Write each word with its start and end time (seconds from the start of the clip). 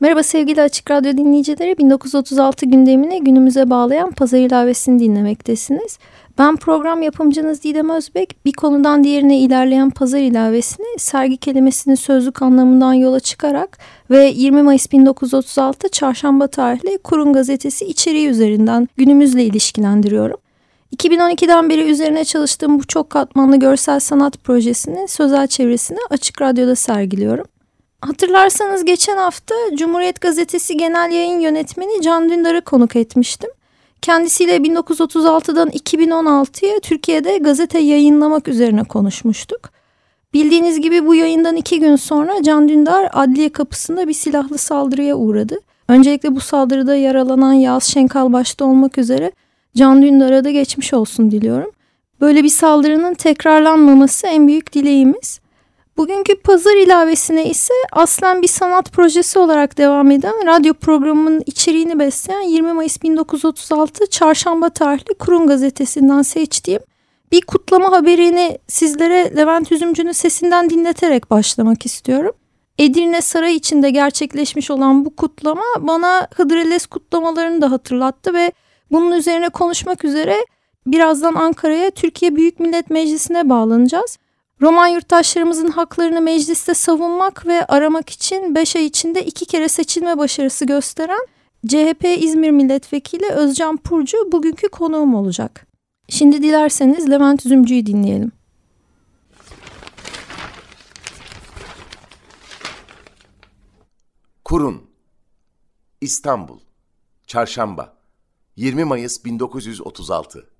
Merhaba 0.00 0.22
sevgili 0.22 0.62
Açık 0.62 0.90
Radyo 0.90 1.12
dinleyicileri. 1.16 1.78
1936 1.78 2.66
gündemini 2.66 3.24
günümüze 3.24 3.70
bağlayan 3.70 4.10
pazar 4.10 4.38
ilavesini 4.38 4.98
dinlemektesiniz. 4.98 5.98
Ben 6.38 6.56
program 6.56 7.02
yapımcınız 7.02 7.64
Didem 7.64 7.90
Özbek. 7.90 8.44
Bir 8.44 8.52
konudan 8.52 9.04
diğerine 9.04 9.38
ilerleyen 9.38 9.90
pazar 9.90 10.18
ilavesini 10.18 10.86
sergi 10.98 11.36
kelimesinin 11.36 11.94
sözlük 11.94 12.42
anlamından 12.42 12.92
yola 12.92 13.20
çıkarak 13.20 13.78
ve 14.10 14.24
20 14.26 14.62
Mayıs 14.62 14.92
1936 14.92 15.88
çarşamba 15.88 16.46
tarihli 16.46 16.98
Kurun 16.98 17.32
gazetesi 17.32 17.84
içeriği 17.84 18.28
üzerinden 18.28 18.88
günümüzle 18.96 19.44
ilişkilendiriyorum. 19.44 20.36
2012'den 20.96 21.68
beri 21.70 21.90
üzerine 21.90 22.24
çalıştığım 22.24 22.78
bu 22.78 22.86
çok 22.86 23.10
katmanlı 23.10 23.56
görsel 23.56 24.00
sanat 24.00 24.44
projesinin 24.44 25.06
sözel 25.06 25.46
çevresini 25.46 25.98
Açık 26.10 26.42
Radyo'da 26.42 26.74
sergiliyorum. 26.74 27.46
Hatırlarsanız 28.00 28.84
geçen 28.84 29.16
hafta 29.16 29.54
Cumhuriyet 29.74 30.20
Gazetesi 30.20 30.76
Genel 30.76 31.12
Yayın 31.12 31.40
Yönetmeni 31.40 32.02
Can 32.02 32.30
Dündar'ı 32.30 32.60
konuk 32.60 32.96
etmiştim. 32.96 33.50
Kendisiyle 34.02 34.56
1936'dan 34.56 35.68
2016'ya 35.68 36.80
Türkiye'de 36.80 37.38
gazete 37.38 37.78
yayınlamak 37.78 38.48
üzerine 38.48 38.84
konuşmuştuk. 38.84 39.70
Bildiğiniz 40.34 40.80
gibi 40.80 41.06
bu 41.06 41.14
yayından 41.14 41.56
iki 41.56 41.80
gün 41.80 41.96
sonra 41.96 42.42
Can 42.42 42.68
Dündar 42.68 43.08
adliye 43.12 43.48
kapısında 43.48 44.08
bir 44.08 44.12
silahlı 44.12 44.58
saldırıya 44.58 45.16
uğradı. 45.16 45.58
Öncelikle 45.88 46.34
bu 46.34 46.40
saldırıda 46.40 46.96
yaralanan 46.96 47.52
Yağız 47.52 47.84
Şenkal 47.84 48.32
başta 48.32 48.64
olmak 48.64 48.98
üzere 48.98 49.32
Can 49.76 50.02
Dündar'a 50.02 50.44
da 50.44 50.50
geçmiş 50.50 50.94
olsun 50.94 51.30
diliyorum. 51.30 51.70
Böyle 52.20 52.44
bir 52.44 52.48
saldırının 52.48 53.14
tekrarlanmaması 53.14 54.26
en 54.26 54.46
büyük 54.46 54.72
dileğimiz. 54.72 55.40
Bugünkü 55.98 56.40
pazar 56.40 56.76
ilavesine 56.76 57.50
ise 57.50 57.74
aslen 57.92 58.42
bir 58.42 58.48
sanat 58.48 58.92
projesi 58.92 59.38
olarak 59.38 59.78
devam 59.78 60.10
eden 60.10 60.46
radyo 60.46 60.74
programının 60.74 61.42
içeriğini 61.46 61.98
besleyen 61.98 62.40
20 62.40 62.72
Mayıs 62.72 63.02
1936 63.02 64.06
Çarşamba 64.06 64.70
tarihli 64.70 65.14
Kurun 65.14 65.46
gazetesinden 65.46 66.22
seçtiğim 66.22 66.80
bir 67.32 67.40
kutlama 67.40 67.92
haberini 67.92 68.58
sizlere 68.68 69.36
Levent 69.36 69.72
Üzümcü'nün 69.72 70.12
sesinden 70.12 70.70
dinleterek 70.70 71.30
başlamak 71.30 71.86
istiyorum. 71.86 72.32
Edirne 72.78 73.20
Saray 73.20 73.56
içinde 73.56 73.90
gerçekleşmiş 73.90 74.70
olan 74.70 75.04
bu 75.04 75.16
kutlama 75.16 75.64
bana 75.80 76.28
Hıdrellez 76.34 76.86
kutlamalarını 76.86 77.62
da 77.62 77.70
hatırlattı 77.70 78.34
ve 78.34 78.52
bunun 78.90 79.12
üzerine 79.12 79.48
konuşmak 79.48 80.04
üzere 80.04 80.36
birazdan 80.86 81.34
Ankara'ya 81.34 81.90
Türkiye 81.90 82.36
Büyük 82.36 82.60
Millet 82.60 82.90
Meclisi'ne 82.90 83.48
bağlanacağız. 83.48 84.18
Roman 84.62 84.86
yurttaşlarımızın 84.88 85.68
haklarını 85.68 86.20
mecliste 86.20 86.74
savunmak 86.74 87.46
ve 87.46 87.64
aramak 87.64 88.10
için 88.10 88.54
5 88.54 88.76
ay 88.76 88.86
içinde 88.86 89.26
iki 89.26 89.46
kere 89.46 89.68
seçilme 89.68 90.18
başarısı 90.18 90.64
gösteren 90.64 91.26
CHP 91.66 92.04
İzmir 92.18 92.50
Milletvekili 92.50 93.26
Özcan 93.26 93.76
Purcu 93.76 94.32
bugünkü 94.32 94.68
konuğum 94.68 95.14
olacak. 95.14 95.66
Şimdi 96.08 96.42
dilerseniz 96.42 97.10
Levent 97.10 97.46
Üzümcü'yü 97.46 97.86
dinleyelim. 97.86 98.32
Kurun 104.44 104.82
İstanbul 106.00 106.58
Çarşamba 107.26 107.96
20 108.56 108.84
Mayıs 108.84 109.24
1936 109.24 110.57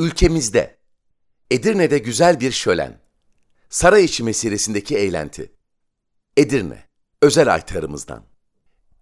Ülkemizde, 0.00 0.76
Edirne'de 1.50 1.98
güzel 1.98 2.40
bir 2.40 2.52
şölen, 2.52 3.00
saray 3.68 4.04
içi 4.04 4.22
meselesindeki 4.24 4.96
eğlenti. 4.96 5.52
Edirne, 6.36 6.84
özel 7.22 7.54
aytarımızdan. 7.54 8.22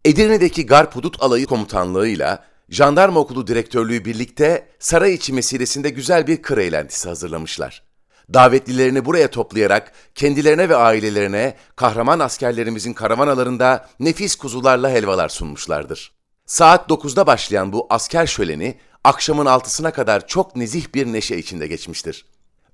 Edirne'deki 0.04 0.66
Garp 0.66 0.96
Hudut 0.96 1.22
Alayı 1.22 1.46
Komutanlığı'yla 1.46 2.44
Jandarma 2.68 3.20
Okulu 3.20 3.46
Direktörlüğü 3.46 4.04
birlikte 4.04 4.68
saray 4.78 5.14
içi 5.14 5.32
meselesinde 5.32 5.90
güzel 5.90 6.26
bir 6.26 6.42
kır 6.42 6.58
eğlentisi 6.58 7.08
hazırlamışlar. 7.08 7.82
Davetlilerini 8.34 9.04
buraya 9.04 9.30
toplayarak 9.30 9.92
kendilerine 10.14 10.68
ve 10.68 10.76
ailelerine 10.76 11.56
kahraman 11.76 12.18
askerlerimizin 12.18 12.92
karavanalarında 12.92 13.88
nefis 14.00 14.36
kuzularla 14.36 14.90
helvalar 14.90 15.28
sunmuşlardır. 15.28 16.16
Saat 16.46 16.90
9'da 16.90 17.26
başlayan 17.26 17.72
bu 17.72 17.86
asker 17.90 18.26
şöleni 18.26 18.78
akşamın 19.06 19.46
altısına 19.46 19.92
kadar 19.92 20.26
çok 20.26 20.56
nezih 20.56 20.86
bir 20.94 21.06
neşe 21.06 21.36
içinde 21.36 21.66
geçmiştir. 21.66 22.24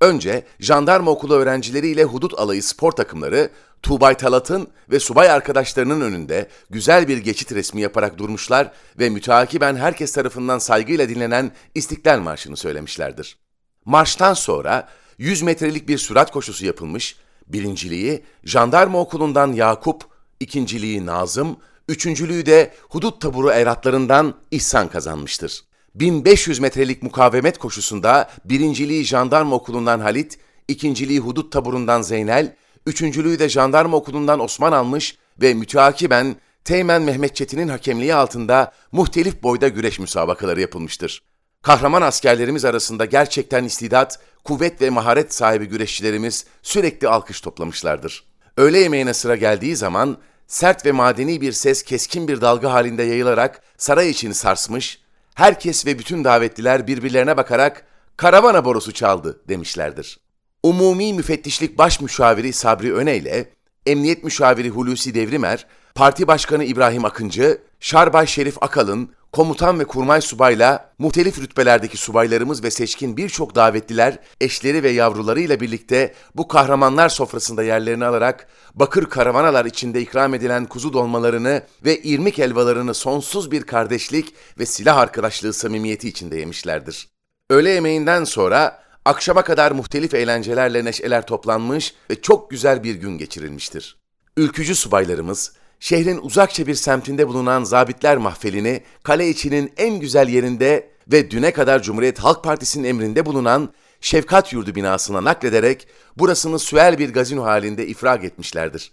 Önce 0.00 0.44
jandarma 0.60 1.10
okulu 1.10 1.34
öğrencileriyle 1.34 2.04
hudut 2.04 2.38
alayı 2.38 2.62
spor 2.62 2.92
takımları 2.92 3.50
Tuğbay 3.82 4.16
Talat'ın 4.16 4.68
ve 4.90 5.00
subay 5.00 5.30
arkadaşlarının 5.30 6.00
önünde 6.00 6.48
güzel 6.70 7.08
bir 7.08 7.18
geçit 7.18 7.52
resmi 7.52 7.80
yaparak 7.80 8.18
durmuşlar 8.18 8.72
ve 8.98 9.10
müteakiben 9.10 9.76
herkes 9.76 10.12
tarafından 10.12 10.58
saygıyla 10.58 11.08
dinlenen 11.08 11.52
İstiklal 11.74 12.20
Marşı'nı 12.20 12.56
söylemişlerdir. 12.56 13.36
Marştan 13.84 14.34
sonra 14.34 14.88
100 15.18 15.42
metrelik 15.42 15.88
bir 15.88 15.98
sürat 15.98 16.30
koşusu 16.30 16.66
yapılmış, 16.66 17.16
birinciliği 17.46 18.24
jandarma 18.44 19.00
okulundan 19.00 19.52
Yakup, 19.52 20.04
ikinciliği 20.40 21.06
Nazım, 21.06 21.56
üçüncülüğü 21.88 22.46
de 22.46 22.74
hudut 22.88 23.20
taburu 23.20 23.50
eratlarından 23.50 24.34
İhsan 24.50 24.88
kazanmıştır. 24.88 25.71
1500 25.94 26.58
metrelik 26.58 27.02
mukavemet 27.02 27.58
koşusunda 27.58 28.30
birinciliği 28.44 29.04
jandarma 29.04 29.56
okulundan 29.56 30.00
Halit, 30.00 30.38
ikinciliği 30.68 31.20
hudut 31.20 31.52
taburundan 31.52 32.02
Zeynel, 32.02 32.56
üçüncülüğü 32.86 33.38
de 33.38 33.48
jandarma 33.48 33.96
okulundan 33.96 34.40
Osman 34.40 34.72
almış 34.72 35.16
ve 35.42 35.54
müteakiben 35.54 36.36
Teğmen 36.64 37.02
Mehmet 37.02 37.36
Çetin'in 37.36 37.68
hakemliği 37.68 38.14
altında 38.14 38.72
muhtelif 38.92 39.42
boyda 39.42 39.68
güreş 39.68 39.98
müsabakaları 39.98 40.60
yapılmıştır. 40.60 41.22
Kahraman 41.62 42.02
askerlerimiz 42.02 42.64
arasında 42.64 43.04
gerçekten 43.04 43.64
istidat, 43.64 44.20
kuvvet 44.44 44.82
ve 44.82 44.90
maharet 44.90 45.34
sahibi 45.34 45.66
güreşçilerimiz 45.66 46.46
sürekli 46.62 47.08
alkış 47.08 47.40
toplamışlardır. 47.40 48.24
Öğle 48.56 48.78
yemeğine 48.78 49.14
sıra 49.14 49.36
geldiği 49.36 49.76
zaman 49.76 50.16
sert 50.46 50.86
ve 50.86 50.92
madeni 50.92 51.40
bir 51.40 51.52
ses 51.52 51.82
keskin 51.82 52.28
bir 52.28 52.40
dalga 52.40 52.72
halinde 52.72 53.02
yayılarak 53.02 53.62
saray 53.76 54.10
içini 54.10 54.34
sarsmış, 54.34 55.01
herkes 55.34 55.86
ve 55.86 55.98
bütün 55.98 56.24
davetliler 56.24 56.86
birbirlerine 56.86 57.36
bakarak 57.36 57.86
karavana 58.16 58.64
borusu 58.64 58.92
çaldı 58.92 59.40
demişlerdir. 59.48 60.20
Umumi 60.62 61.12
Müfettişlik 61.12 61.78
Baş 61.78 62.00
Müşaviri 62.00 62.52
Sabri 62.52 62.94
Öne 62.94 63.16
ile 63.16 63.50
Emniyet 63.86 64.24
Müşaviri 64.24 64.70
Hulusi 64.70 65.14
Devrimer, 65.14 65.66
Parti 65.94 66.26
Başkanı 66.26 66.64
İbrahim 66.64 67.04
Akıncı, 67.04 67.62
Şarbay 67.84 68.26
Şerif 68.26 68.62
Akalın, 68.62 69.10
komutan 69.32 69.80
ve 69.80 69.84
kurmay 69.84 70.20
subayla 70.20 70.92
muhtelif 70.98 71.38
rütbelerdeki 71.38 71.96
subaylarımız 71.96 72.64
ve 72.64 72.70
seçkin 72.70 73.16
birçok 73.16 73.54
davetliler 73.54 74.18
eşleri 74.40 74.82
ve 74.82 74.90
yavrularıyla 74.90 75.60
birlikte 75.60 76.14
bu 76.34 76.48
kahramanlar 76.48 77.08
sofrasında 77.08 77.62
yerlerini 77.62 78.04
alarak 78.04 78.46
bakır 78.74 79.04
karavanalar 79.10 79.64
içinde 79.64 80.00
ikram 80.00 80.34
edilen 80.34 80.66
kuzu 80.66 80.92
dolmalarını 80.92 81.62
ve 81.84 81.98
irmik 81.98 82.38
helvalarını 82.38 82.94
sonsuz 82.94 83.50
bir 83.50 83.62
kardeşlik 83.62 84.34
ve 84.58 84.66
silah 84.66 84.96
arkadaşlığı 84.96 85.52
samimiyeti 85.52 86.08
içinde 86.08 86.36
yemişlerdir. 86.36 87.08
Öğle 87.50 87.70
yemeğinden 87.70 88.24
sonra 88.24 88.82
akşama 89.04 89.42
kadar 89.42 89.72
muhtelif 89.72 90.14
eğlencelerle 90.14 90.84
neşeler 90.84 91.26
toplanmış 91.26 91.94
ve 92.10 92.22
çok 92.22 92.50
güzel 92.50 92.84
bir 92.84 92.94
gün 92.94 93.18
geçirilmiştir. 93.18 93.96
Ülkücü 94.36 94.74
subaylarımız, 94.74 95.52
şehrin 95.82 96.18
uzakça 96.22 96.66
bir 96.66 96.74
semtinde 96.74 97.28
bulunan 97.28 97.64
zabitler 97.64 98.16
mahfelini 98.16 98.82
kale 99.02 99.28
içinin 99.28 99.72
en 99.76 100.00
güzel 100.00 100.28
yerinde 100.28 100.90
ve 101.12 101.30
düne 101.30 101.52
kadar 101.52 101.82
Cumhuriyet 101.82 102.18
Halk 102.18 102.44
Partisi'nin 102.44 102.84
emrinde 102.84 103.26
bulunan 103.26 103.72
Şefkat 104.00 104.52
Yurdu 104.52 104.74
binasına 104.74 105.24
naklederek 105.24 105.88
burasını 106.18 106.58
süel 106.58 106.98
bir 106.98 107.12
gazino 107.12 107.44
halinde 107.44 107.86
ifrag 107.86 108.24
etmişlerdir. 108.24 108.92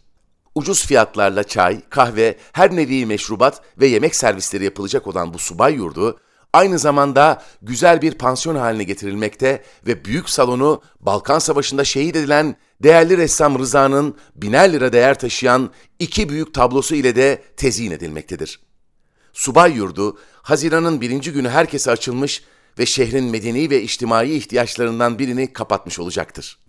Ucuz 0.56 0.86
fiyatlarla 0.86 1.44
çay, 1.44 1.82
kahve, 1.90 2.38
her 2.54 2.76
nevi 2.76 3.06
meşrubat 3.06 3.62
ve 3.78 3.88
yemek 3.88 4.16
servisleri 4.16 4.64
yapılacak 4.64 5.08
olan 5.08 5.34
bu 5.34 5.40
subay 5.40 5.74
yurdu, 5.74 6.20
aynı 6.54 6.80
zamanda 6.80 7.44
güzel 7.62 8.02
bir 8.02 8.14
pansiyon 8.14 8.56
haline 8.56 8.84
getirilmekte 8.84 9.64
ve 9.88 10.06
büyük 10.06 10.30
salonu 10.30 10.82
Balkan 11.00 11.40
Savaşı'nda 11.40 11.84
şehit 11.84 12.16
edilen 12.16 12.56
değerli 12.84 13.18
ressam 13.18 13.60
Rıza'nın 13.60 14.16
biner 14.36 14.74
lira 14.74 14.94
değer 14.94 15.20
taşıyan 15.20 15.70
iki 16.00 16.30
büyük 16.30 16.54
tablosu 16.54 16.96
ile 16.96 17.16
de 17.16 17.44
tezyin 17.58 17.92
edilmektedir. 17.92 18.60
Subay 19.34 19.74
yurdu, 19.74 20.18
Haziran'ın 20.42 21.02
birinci 21.02 21.32
günü 21.32 21.50
herkese 21.50 21.92
açılmış 21.92 22.44
ve 22.80 22.86
şehrin 22.86 23.24
medeni 23.24 23.70
ve 23.70 23.82
içtimai 23.82 24.32
ihtiyaçlarından 24.32 25.20
birini 25.20 25.54
kapatmış 25.54 26.00
olacaktır. 26.00 26.60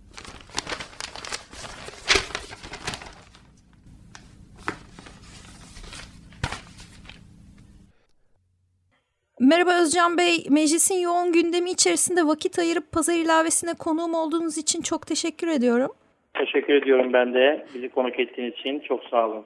Merhaba 9.49 9.81
Özcan 9.81 10.17
Bey, 10.17 10.45
meclisin 10.49 10.99
yoğun 10.99 11.31
gündemi 11.33 11.69
içerisinde 11.69 12.27
vakit 12.27 12.59
ayırıp 12.59 12.91
pazar 12.91 13.13
ilavesine 13.13 13.73
konuğum 13.79 14.13
olduğunuz 14.13 14.57
için 14.57 14.81
çok 14.81 15.07
teşekkür 15.07 15.47
ediyorum. 15.47 15.91
Teşekkür 16.33 16.73
ediyorum 16.73 17.13
ben 17.13 17.33
de 17.33 17.65
bizi 17.75 17.89
konuk 17.89 18.19
ettiğiniz 18.19 18.53
için. 18.53 18.79
Çok 18.79 19.03
sağ 19.03 19.27
olun 19.27 19.45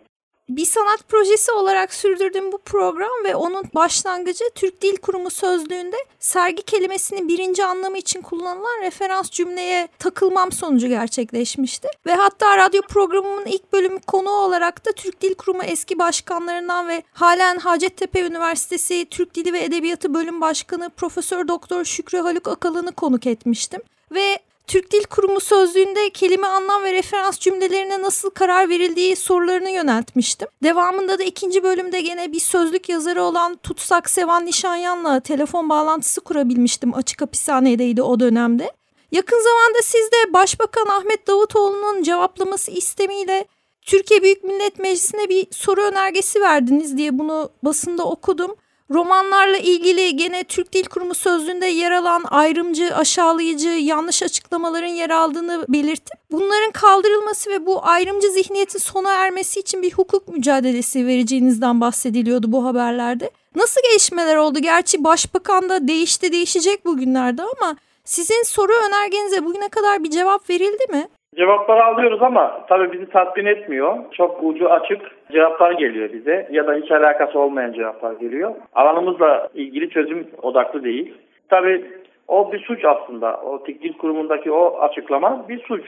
bir 0.50 0.66
sanat 0.66 1.10
projesi 1.10 1.52
olarak 1.52 1.94
sürdürdüğüm 1.94 2.52
bu 2.52 2.58
program 2.58 3.24
ve 3.26 3.36
onun 3.36 3.64
başlangıcı 3.76 4.44
Türk 4.56 4.82
Dil 4.82 4.98
Kurumu 4.98 5.30
sözlüğünde 5.30 5.96
sergi 6.20 6.62
kelimesinin 6.62 7.28
birinci 7.28 7.66
anlamı 7.66 7.98
için 7.98 8.22
kullanılan 8.22 8.82
referans 8.82 9.30
cümleye 9.30 9.88
takılmam 10.00 10.52
sonucu 10.52 10.88
gerçekleşmişti. 10.88 11.88
Ve 12.06 12.16
hatta 12.16 12.58
radyo 12.58 12.82
programımın 12.82 13.46
ilk 13.46 13.74
bölümü 13.74 14.00
konu 14.02 14.30
olarak 14.30 14.86
da 14.86 14.92
Türk 14.92 15.22
Dil 15.22 15.34
Kurumu 15.34 15.64
eski 15.64 16.00
başkanlarından 16.00 16.88
ve 16.88 17.04
halen 17.14 17.60
Hacettepe 17.60 18.22
Üniversitesi 18.22 19.06
Türk 19.10 19.36
Dili 19.36 19.54
ve 19.54 19.64
Edebiyatı 19.64 20.14
Bölüm 20.14 20.42
Başkanı 20.42 20.90
Profesör 20.90 21.48
Doktor 21.48 21.86
Şükrü 21.86 22.18
Haluk 22.18 22.48
Akalan'ı 22.48 22.92
konuk 22.92 23.28
etmiştim. 23.28 23.82
Ve 24.12 24.40
Türk 24.68 24.92
Dil 24.92 25.04
Kurumu 25.04 25.40
sözlüğünde 25.40 26.10
kelime 26.10 26.48
anlam 26.48 26.84
ve 26.84 26.94
referans 26.94 27.40
cümlelerine 27.40 28.02
nasıl 28.02 28.30
karar 28.30 28.70
verildiği 28.70 29.16
sorularını 29.16 29.70
yöneltmiştim. 29.70 30.48
Devamında 30.64 31.20
da 31.20 31.24
ikinci 31.24 31.64
bölümde 31.64 32.02
gene 32.02 32.32
bir 32.32 32.40
sözlük 32.40 32.90
yazarı 32.90 33.24
olan 33.24 33.56
Tutsak 33.56 34.10
Sevan 34.10 34.46
Nişanyan'la 34.46 35.20
telefon 35.20 35.70
bağlantısı 35.70 36.22
kurabilmiştim. 36.22 36.94
Açık 36.96 37.22
hapishanedeydi 37.22 38.02
o 38.02 38.20
dönemde. 38.20 38.72
Yakın 39.12 39.44
zamanda 39.44 39.80
siz 39.84 40.12
de 40.12 40.34
Başbakan 40.34 40.86
Ahmet 40.86 41.28
Davutoğlu'nun 41.28 42.04
cevaplaması 42.04 42.72
istemiyle 42.72 43.46
Türkiye 43.82 44.24
Büyük 44.24 44.44
Millet 44.44 44.80
Meclisi'ne 44.80 45.30
bir 45.30 45.48
soru 45.52 45.82
önergesi 45.82 46.42
verdiniz 46.42 46.98
diye 46.98 47.20
bunu 47.20 47.50
basında 47.64 48.04
okudum. 48.04 48.56
Romanlarla 48.92 49.58
ilgili 49.58 50.16
gene 50.16 50.44
Türk 50.44 50.74
Dil 50.74 50.84
Kurumu 50.84 51.16
sözlüğünde 51.16 51.66
yer 51.66 51.92
alan 51.92 52.24
ayrımcı, 52.30 52.96
aşağılayıcı, 52.96 53.70
yanlış 53.70 54.24
açıklamaların 54.24 54.88
yer 54.88 55.10
aldığını 55.10 55.66
belirtip 55.70 56.18
bunların 56.32 56.72
kaldırılması 56.72 57.50
ve 57.50 57.66
bu 57.66 57.86
ayrımcı 57.86 58.32
zihniyetin 58.32 58.80
sona 58.80 59.14
ermesi 59.14 59.60
için 59.60 59.82
bir 59.82 59.92
hukuk 59.92 60.28
mücadelesi 60.28 61.08
vereceğinizden 61.08 61.82
bahsediliyordu 61.82 62.52
bu 62.52 62.66
haberlerde. 62.66 63.30
Nasıl 63.56 63.82
gelişmeler 63.90 64.36
oldu? 64.36 64.60
Gerçi 64.60 65.04
başbakan 65.04 65.70
da 65.70 65.88
değişti 65.88 66.32
değişecek 66.32 66.86
bugünlerde 66.86 67.42
ama 67.42 67.76
sizin 68.04 68.44
soru 68.44 68.74
önergenize 68.74 69.46
bugüne 69.46 69.70
kadar 69.70 70.04
bir 70.04 70.12
cevap 70.12 70.50
verildi 70.50 70.86
mi? 70.92 71.08
Cevapları 71.36 71.84
alıyoruz 71.84 72.22
ama 72.22 72.66
tabii 72.70 72.92
bizi 72.92 73.10
tatmin 73.10 73.46
etmiyor. 73.46 73.98
Çok 74.12 74.44
ucu 74.44 74.70
açık 74.70 75.02
cevaplar 75.32 75.72
geliyor 75.72 76.14
bize 76.14 76.48
ya 76.52 76.68
da 76.68 76.74
hiç 76.74 76.92
alakası 76.92 77.40
olmayan 77.40 77.74
cevaplar 77.74 78.14
geliyor. 78.14 78.56
Alanımızla 78.74 79.50
ilgili 79.54 79.90
çözüm 79.90 80.28
odaklı 80.42 80.84
değil. 80.84 81.14
Tabii 81.50 81.86
o 82.28 82.52
bir 82.52 82.60
suç 82.60 82.86
aslında. 82.86 83.42
O 83.42 83.66
Dil 83.68 83.94
Kurumu'ndaki 83.94 84.52
o 84.52 84.80
açıklama 84.80 85.46
bir 85.50 85.60
suç. 85.60 85.86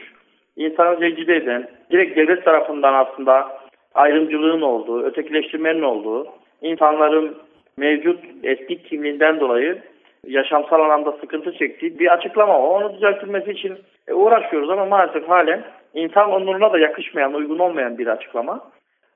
İnsanı 0.55 1.01
rencide 1.01 1.35
eden, 1.35 1.67
direkt 1.91 2.17
devlet 2.17 2.45
tarafından 2.45 2.94
aslında 2.94 3.57
ayrımcılığın 3.95 4.61
olduğu, 4.61 5.03
ötekileştirmenin 5.03 5.81
olduğu, 5.81 6.27
insanların 6.61 7.38
mevcut 7.77 8.19
etnik 8.44 8.85
kimliğinden 8.85 9.39
dolayı 9.39 9.81
yaşamsal 10.27 10.79
anlamda 10.79 11.12
sıkıntı 11.12 11.53
çektiği 11.53 12.00
bir 12.00 12.13
açıklama 12.13 12.59
o. 12.59 12.68
Onu 12.68 12.94
düzeltilmesi 12.94 13.51
için 13.51 13.77
e, 14.07 14.13
uğraşıyoruz 14.13 14.69
ama 14.69 14.85
maalesef 14.85 15.29
halen 15.29 15.63
insan 15.94 16.31
onuruna 16.31 16.74
da 16.74 16.79
yakışmayan, 16.79 17.33
uygun 17.33 17.59
olmayan 17.59 17.97
bir 17.97 18.07
açıklama. 18.07 18.59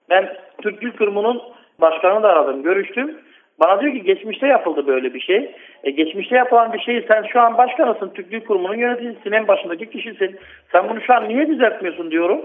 Ben 0.09 0.33
Türk 0.61 0.81
Dil 0.81 0.91
Kurumu'nun 0.91 1.41
başkanını 1.81 2.23
da 2.23 2.29
aradım, 2.29 2.63
görüştüm. 2.63 3.17
Bana 3.59 3.81
diyor 3.81 3.93
ki 3.93 4.03
geçmişte 4.03 4.47
yapıldı 4.47 4.87
böyle 4.87 5.13
bir 5.13 5.19
şey. 5.19 5.55
E, 5.83 5.91
geçmişte 5.91 6.35
yapılan 6.35 6.73
bir 6.73 6.79
şeyi 6.79 7.05
sen 7.07 7.23
şu 7.23 7.41
an 7.41 7.57
başkanısın, 7.57 8.09
Türk 8.09 8.31
Dil 8.31 8.45
Kurumu'nun 8.45 8.75
yöneticisisin, 8.75 9.31
en 9.31 9.47
başındaki 9.47 9.89
kişisin. 9.89 10.39
Sen 10.71 10.89
bunu 10.89 11.01
şu 11.01 11.13
an 11.13 11.29
niye 11.29 11.47
düzeltmiyorsun 11.47 12.11
diyorum. 12.11 12.41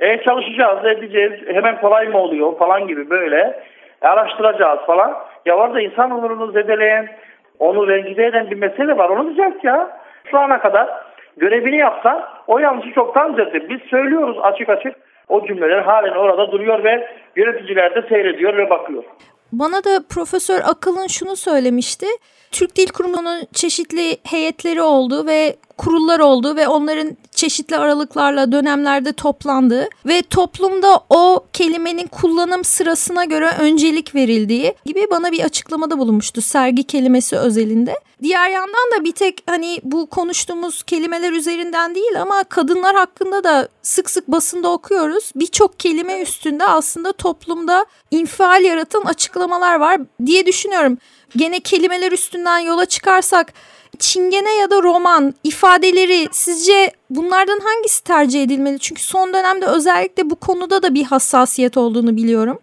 E 0.00 0.22
çalışacağız, 0.22 0.84
edeceğiz, 0.84 1.32
hemen 1.46 1.80
kolay 1.80 2.08
mı 2.08 2.18
oluyor 2.18 2.58
falan 2.58 2.88
gibi 2.88 3.10
böyle. 3.10 3.60
E, 4.02 4.06
araştıracağız 4.08 4.80
falan. 4.86 5.16
Ya 5.46 5.56
orada 5.56 5.80
insan 5.80 6.10
onurunu 6.10 6.52
zedeleyen, 6.52 7.08
onu 7.58 7.88
rencide 7.88 8.26
eden 8.26 8.50
bir 8.50 8.56
mesele 8.56 8.96
var. 8.96 9.08
Onu 9.08 9.30
düzelt 9.30 9.64
ya. 9.64 10.00
Şu 10.30 10.38
ana 10.38 10.60
kadar 10.60 10.88
görevini 11.36 11.76
yapsa 11.76 12.28
o 12.46 12.58
yanlışı 12.58 12.92
çoktan 12.94 13.32
düzeltir. 13.32 13.68
Biz 13.68 13.80
söylüyoruz 13.90 14.36
açık 14.42 14.68
açık. 14.68 14.96
O 15.28 15.46
cümleler 15.46 15.82
halen 15.82 16.16
orada 16.16 16.52
duruyor 16.52 16.84
ve 16.84 17.08
yöneticiler 17.36 17.94
de 17.94 18.08
seyrediyor 18.08 18.56
ve 18.56 18.70
bakıyor. 18.70 19.04
Bana 19.52 19.84
da 19.84 20.00
Profesör 20.14 20.60
Akıl'ın 20.70 21.06
şunu 21.06 21.36
söylemişti. 21.36 22.06
Türk 22.52 22.76
Dil 22.76 22.88
Kurumu'nun 22.88 23.40
çeşitli 23.52 24.16
heyetleri 24.30 24.82
oldu 24.82 25.26
ve 25.26 25.56
kurullar 25.76 26.20
oldu 26.20 26.56
ve 26.56 26.68
onların 26.68 27.16
çeşitli 27.30 27.76
aralıklarla 27.76 28.52
dönemlerde 28.52 29.12
toplandığı 29.12 29.88
ve 30.06 30.22
toplumda 30.22 31.00
o 31.10 31.44
kelimenin 31.52 32.06
kullanım 32.06 32.64
sırasına 32.64 33.24
göre 33.24 33.50
öncelik 33.60 34.14
verildiği 34.14 34.74
gibi 34.84 35.06
bana 35.10 35.32
bir 35.32 35.44
açıklamada 35.44 35.98
bulunmuştu 35.98 36.42
sergi 36.42 36.84
kelimesi 36.84 37.36
özelinde. 37.36 37.94
Diğer 38.22 38.50
yandan 38.50 38.90
da 38.96 39.04
bir 39.04 39.12
tek 39.12 39.42
hani 39.46 39.80
bu 39.82 40.06
konuştuğumuz 40.06 40.82
kelimeler 40.82 41.32
üzerinden 41.32 41.94
değil 41.94 42.22
ama 42.22 42.44
kadınlar 42.44 42.96
hakkında 42.96 43.44
da 43.44 43.68
sık 43.82 44.10
sık 44.10 44.28
basında 44.28 44.68
okuyoruz. 44.68 45.32
Birçok 45.36 45.80
kelime 45.80 46.20
üstünde 46.20 46.66
aslında 46.66 47.12
toplumda 47.12 47.86
infial 48.10 48.64
yaratan 48.64 49.02
açıklamalar 49.02 49.80
var 49.80 50.00
diye 50.26 50.46
düşünüyorum. 50.46 50.98
Gene 51.36 51.60
kelimeler 51.60 52.12
üstünden 52.12 52.58
yola 52.58 52.86
çıkarsak 52.86 53.52
çingene 53.98 54.54
ya 54.60 54.70
da 54.70 54.82
roman 54.82 55.32
ifadeleri 55.44 56.28
sizce 56.30 56.90
bunlardan 57.10 57.60
hangisi 57.68 58.04
tercih 58.04 58.42
edilmeli? 58.42 58.78
Çünkü 58.78 59.02
son 59.02 59.28
dönemde 59.34 59.66
özellikle 59.76 60.22
bu 60.30 60.36
konuda 60.46 60.82
da 60.82 60.94
bir 60.94 61.04
hassasiyet 61.04 61.76
olduğunu 61.76 62.16
biliyorum. 62.16 62.58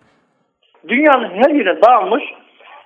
Dünyanın 0.87 1.29
her 1.29 1.49
yerine 1.49 1.81
dağılmış 1.81 2.23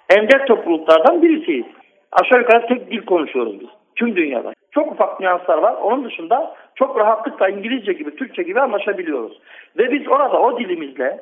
ender 0.09 0.45
topluluklardan 0.45 1.21
birisiyiz. 1.21 1.65
Aşağı 2.11 2.39
yukarı 2.39 2.67
tek 2.67 2.91
dil 2.91 3.05
konuşuyoruz 3.05 3.59
biz. 3.59 3.67
Tüm 3.95 4.15
dünyada. 4.15 4.53
Çok 4.71 4.91
ufak 4.91 5.19
nüanslar 5.19 5.57
var. 5.57 5.73
Onun 5.73 6.05
dışında 6.05 6.55
çok 6.75 6.99
rahatlıkla 6.99 7.49
İngilizce 7.49 7.93
gibi, 7.93 8.15
Türkçe 8.15 8.43
gibi 8.43 8.61
anlaşabiliyoruz. 8.61 9.39
Ve 9.77 9.91
biz 9.91 10.07
orada 10.07 10.41
o 10.41 10.59
dilimizle 10.59 11.19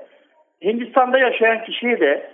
Hindistan'da 0.63 1.17
yaşayan 1.17 1.63
kişiye 1.63 1.99
de 1.99 2.31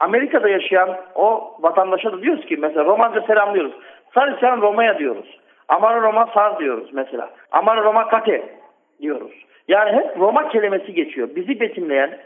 Amerika'da 0.00 0.48
yaşayan 0.48 0.96
o 1.14 1.56
vatandaşa 1.60 2.12
da 2.12 2.22
diyoruz 2.22 2.46
ki 2.46 2.56
mesela 2.56 2.84
Romanca 2.84 3.20
selamlıyoruz. 3.20 3.72
Sarısyan 4.18 4.60
Roma'ya 4.60 4.98
diyoruz. 4.98 5.38
Amaro 5.68 6.02
Roma 6.02 6.26
sar 6.34 6.58
diyoruz 6.58 6.88
mesela. 6.92 7.30
Amaro 7.52 7.84
Roma 7.84 8.08
kate 8.08 8.42
diyoruz. 9.00 9.32
Yani 9.68 9.92
hep 9.92 10.18
Roma 10.18 10.48
kelimesi 10.48 10.94
geçiyor. 10.94 11.28
Bizi 11.36 11.60
betimleyen, 11.60 12.18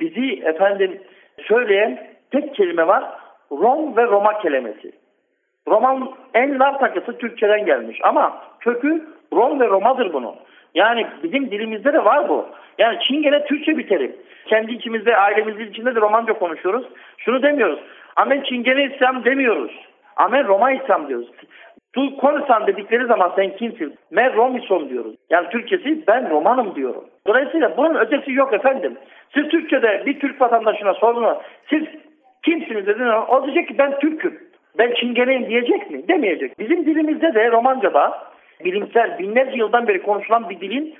bizi 0.00 0.42
efendim 0.44 1.00
söyleyen 1.42 2.06
tek 2.30 2.54
kelime 2.54 2.86
var. 2.86 3.04
Rom 3.52 3.96
ve 3.96 4.04
Roma 4.04 4.38
kelimesi. 4.38 4.92
Roman 5.68 6.10
en 6.34 6.58
lar 6.58 6.78
takısı 6.78 7.18
Türkçeden 7.18 7.64
gelmiş 7.64 7.98
ama 8.02 8.42
kökü 8.60 9.08
Rom 9.32 9.60
ve 9.60 9.66
Roma'dır 9.66 10.12
bunun. 10.12 10.34
Yani 10.74 11.06
bizim 11.22 11.50
dilimizde 11.50 11.92
de 11.92 12.04
var 12.04 12.28
bu. 12.28 12.46
Yani 12.78 12.98
Çingene 13.00 13.44
Türkçe 13.44 13.78
bir 13.78 13.88
terim. 13.88 14.16
Kendi 14.46 14.72
içimizde, 14.72 15.16
ailemizin 15.16 15.70
içinde 15.70 15.94
de 15.94 16.00
Romanca 16.00 16.32
konuşuyoruz. 16.32 16.86
Şunu 17.18 17.42
demiyoruz. 17.42 17.80
Amen 18.16 18.42
Çingene 18.42 18.84
İslam 18.84 19.24
demiyoruz. 19.24 19.87
Amen 20.18 20.48
Roma 20.48 20.72
İslam 20.72 21.08
diyoruz. 21.08 21.28
Tu 21.94 22.16
konuşan 22.16 22.66
dedikleri 22.66 23.06
zaman 23.06 23.32
sen 23.36 23.56
kimsin? 23.56 23.94
Ben 24.12 24.34
Romison 24.34 24.88
diyoruz. 24.88 25.14
Yani 25.30 25.48
Türkçesi 25.48 26.06
ben 26.06 26.30
Romanım 26.30 26.74
diyorum. 26.74 27.04
Dolayısıyla 27.26 27.76
bunun 27.76 27.94
ötesi 27.94 28.32
yok 28.32 28.52
efendim. 28.52 28.96
Siz 29.34 29.48
Türkçe'de 29.48 30.02
bir 30.06 30.20
Türk 30.20 30.40
vatandaşına 30.40 30.94
sorduğunuz 30.94 31.38
siz 31.70 31.82
kimsiniz 32.44 32.86
dediğinde 32.86 33.14
o 33.14 33.44
diyecek 33.46 33.68
ki 33.68 33.78
ben 33.78 33.98
Türk'üm. 33.98 34.40
Ben 34.78 34.94
Çingeneyim 34.94 35.48
diyecek 35.48 35.90
mi? 35.90 36.08
Demeyecek. 36.08 36.58
Bizim 36.58 36.86
dilimizde 36.86 37.34
de 37.34 37.50
Romanca'da 37.50 38.28
bilimsel 38.64 39.18
binlerce 39.18 39.56
yıldan 39.56 39.88
beri 39.88 40.02
konuşulan 40.02 40.50
bir 40.50 40.60
dilin 40.60 40.94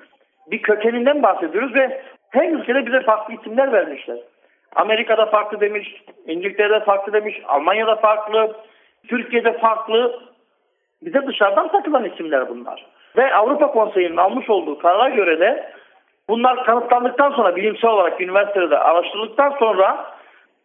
bir 0.50 0.62
kökeninden 0.62 1.22
bahsediyoruz 1.22 1.75
ve 1.75 2.00
her 2.30 2.48
ülkede 2.48 2.87
bize 2.87 3.00
farklı 3.00 3.34
isimler 3.34 3.72
vermişler. 3.72 4.18
Amerika'da 4.76 5.26
farklı 5.26 5.60
demiş, 5.60 6.02
İngiltere'de 6.26 6.80
farklı 6.80 7.12
demiş, 7.12 7.40
Almanya'da 7.48 7.96
farklı, 7.96 8.56
Türkiye'de 9.09 9.52
farklı 9.59 10.21
bize 11.02 11.26
dışarıdan 11.26 11.69
takılan 11.69 12.05
isimler 12.05 12.49
bunlar. 12.49 12.87
Ve 13.17 13.35
Avrupa 13.35 13.71
Konseyi'nin 13.71 14.17
almış 14.17 14.50
olduğu 14.50 14.78
karara 14.78 15.09
göre 15.09 15.40
de 15.40 15.73
bunlar 16.28 16.64
kanıtlandıktan 16.64 17.31
sonra 17.31 17.57
bilimsel 17.57 17.90
olarak 17.90 18.21
üniversitede 18.21 18.78
araştırıldıktan 18.78 19.55
sonra 19.59 20.07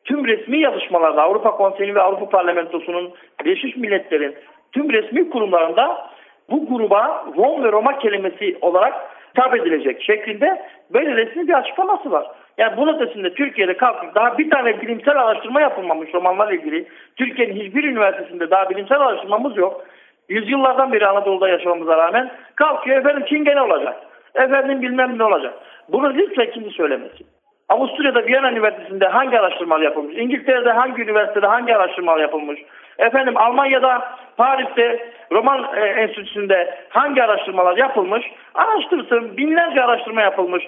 tüm 0.06 0.28
resmi 0.28 0.60
yazışmalarda 0.60 1.22
Avrupa 1.22 1.52
Konseyi 1.52 1.96
ve 1.96 2.02
Avrupa 2.02 2.30
Parlamentosu'nun 2.30 3.14
Birleşmiş 3.46 3.76
Milletler'in 3.76 4.36
tüm 4.72 4.94
resmi 4.94 5.30
kurumlarında 5.30 6.10
bu 6.50 6.68
gruba 6.68 7.26
Rom 7.38 7.64
ve 7.64 7.72
Roma 7.72 8.00
kelimesi 8.00 8.58
olarak 8.62 8.94
hitap 9.30 9.56
edilecek 9.56 10.04
şeklinde 10.04 10.66
böyle 10.94 11.16
resmi 11.16 11.48
bir 11.48 11.54
açıklaması 11.54 12.12
var. 12.12 12.28
Yani 12.58 12.78
bunun 12.78 13.00
ötesinde 13.00 13.34
Türkiye'de 13.34 13.78
kalkıp 13.78 14.16
daha 14.16 14.38
bir 14.38 14.50
tane 14.50 14.82
bilimsel 14.82 15.22
araştırma 15.22 15.62
yapılmamış 15.62 16.14
romanlarla 16.14 16.54
ilgili. 16.54 16.88
Türkiye'nin 17.16 17.56
hiçbir 17.56 17.84
üniversitesinde 17.84 18.52
daha 18.52 18.70
bilimsel 18.70 19.00
araştırmamız 19.00 19.58
yok. 19.58 19.86
Yüzyıllardan 20.30 20.94
beri 20.94 21.08
Anadolu'da 21.08 21.50
yaşamamıza 21.50 21.98
rağmen 21.98 22.32
kalkıyor 22.56 22.98
efendim 22.98 23.26
Çingene 23.30 23.62
olacak. 23.62 23.96
Efendim 24.36 24.82
bilmem 24.82 25.18
ne 25.18 25.24
olacak. 25.24 25.54
Bunu 25.90 26.14
lütfen 26.14 26.52
kimse 26.52 26.70
söylemesin. 26.70 27.28
Avusturya'da 27.70 28.26
Viyana 28.26 28.52
Üniversitesi'nde 28.52 29.08
hangi 29.08 29.40
araştırmalar 29.40 29.82
yapılmış? 29.82 30.18
İngiltere'de 30.18 30.72
hangi 30.72 31.02
üniversitede 31.02 31.48
hangi 31.48 31.76
araştırmalar 31.76 32.20
yapılmış? 32.20 32.60
Efendim 32.98 33.38
Almanya'da, 33.38 34.18
Paris'te, 34.38 35.14
Roman 35.32 35.66
e, 35.76 35.80
Enstitüsü'nde 35.80 36.78
hangi 36.90 37.24
araştırmalar 37.24 37.78
yapılmış? 37.78 38.26
Araştırsın. 38.54 39.38
Binlerce 39.38 39.84
araştırma 39.84 40.22
yapılmış. 40.22 40.64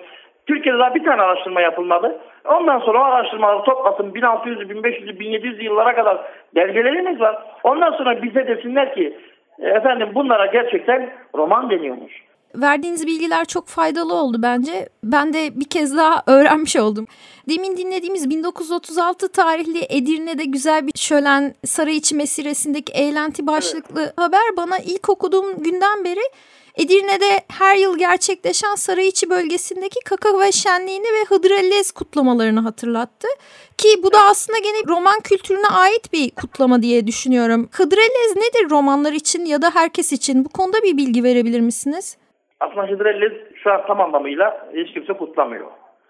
Türkiye'de 0.48 0.80
daha 0.80 0.96
bir 0.96 1.04
tane 1.04 1.22
araştırma 1.22 1.62
yapılmadı. 1.62 2.20
Ondan 2.46 2.80
sonra 2.80 3.00
o 3.00 3.04
araştırmaları 3.04 3.64
toplasın 3.64 4.16
1600, 4.16 4.70
1500, 4.70 5.20
1700 5.20 5.64
yıllara 5.64 5.96
kadar 5.96 6.18
belgelerimiz 6.56 7.20
var. 7.20 7.38
Ondan 7.64 7.92
sonra 7.92 8.24
bize 8.24 8.48
desinler 8.48 8.96
ki 8.96 9.18
efendim 9.60 10.10
bunlara 10.16 10.46
gerçekten 10.46 11.10
roman 11.36 11.70
deniyormuş. 11.70 12.14
Verdiğiniz 12.56 13.08
bilgiler 13.08 13.46
çok 13.46 13.68
faydalı 13.68 14.14
oldu 14.14 14.38
bence. 14.44 14.90
Ben 15.04 15.34
de 15.34 15.60
bir 15.60 15.70
kez 15.70 15.98
daha 15.98 16.24
öğrenmiş 16.28 16.76
oldum. 16.76 17.06
Demin 17.50 17.78
dinlediğimiz 17.78 18.30
1936 18.30 19.32
tarihli 19.32 19.80
Edirne'de 19.90 20.44
güzel 20.46 20.88
bir 20.88 21.00
şölen 21.00 21.54
saray 21.66 21.98
içi 21.98 22.16
mesiresindeki 22.16 22.94
eğlenti 22.94 23.48
başlıklı 23.48 24.02
evet. 24.02 24.14
haber 24.18 24.58
bana 24.58 24.78
ilk 24.78 25.10
okuduğum 25.10 25.64
günden 25.64 26.04
beri 26.06 26.22
Edirne'de 26.82 27.32
her 27.60 27.76
yıl 27.76 27.98
gerçekleşen 27.98 28.76
Sarayiçi 28.76 29.30
bölgesindeki 29.30 30.00
kakao 30.10 30.52
şenliğini 30.64 31.10
ve 31.16 31.22
Hıdrellez 31.30 31.92
kutlamalarını 31.92 32.60
hatırlattı. 32.60 33.28
Ki 33.78 33.90
bu 34.04 34.14
da 34.14 34.18
aslında 34.32 34.60
gene 34.68 34.80
roman 34.94 35.20
kültürüne 35.30 35.70
ait 35.84 36.06
bir 36.14 36.26
kutlama 36.42 36.82
diye 36.82 37.08
düşünüyorum. 37.08 37.62
Hıdrellez 37.78 38.32
nedir 38.36 38.70
romanlar 38.70 39.14
için 39.14 39.46
ya 39.46 39.62
da 39.62 39.68
herkes 39.74 40.14
için? 40.14 40.46
Bu 40.46 40.50
konuda 40.58 40.78
bir 40.84 40.98
bilgi 40.98 41.24
verebilir 41.24 41.62
misiniz? 41.62 42.18
Aslında 42.60 42.88
Hıdrellez 42.92 43.34
şu 43.64 43.72
an 43.72 43.82
tam 43.88 44.02
anlamıyla 44.02 44.68
hiç 44.74 44.94
kimse 44.94 45.14
kutlamıyor. 45.14 45.68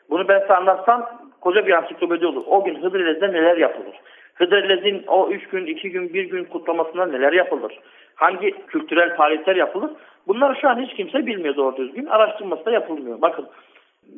Bunu 0.10 0.28
ben 0.28 0.40
size 0.40 0.54
anlatsam 0.54 1.00
koca 1.42 1.68
bir 1.68 1.74
ansiklopedi 1.74 2.26
olur. 2.26 2.44
O 2.48 2.64
gün 2.64 2.76
Hıdrellez'de 2.84 3.28
neler 3.28 3.58
yapılır? 3.58 3.96
Hıdrellez'in 4.36 5.04
o 5.08 5.30
üç 5.30 5.48
gün, 5.48 5.66
iki 5.66 5.92
gün, 5.92 6.14
bir 6.14 6.24
gün 6.24 6.44
kutlamasında 6.44 7.06
neler 7.06 7.34
yapılır? 7.34 7.80
Hangi 8.16 8.52
kültürel 8.68 9.16
faaliyetler 9.16 9.56
yapılır? 9.56 9.92
Bunları 10.28 10.56
şu 10.62 10.70
an 10.70 10.82
hiç 10.82 10.94
kimse 10.94 11.26
bilmiyor 11.26 11.56
doğru 11.56 11.78
düzgün. 11.78 12.06
Araştırması 12.06 12.66
da 12.66 12.72
yapılmıyor. 12.72 13.22
Bakın 13.22 13.48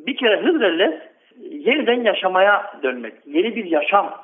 bir 0.06 0.16
kere 0.16 0.40
Hıdrellez 0.42 0.94
yeniden 1.40 2.02
yaşamaya 2.02 2.72
dönmek. 2.82 3.14
Yeni 3.26 3.56
bir 3.56 3.64
yaşam. 3.64 4.14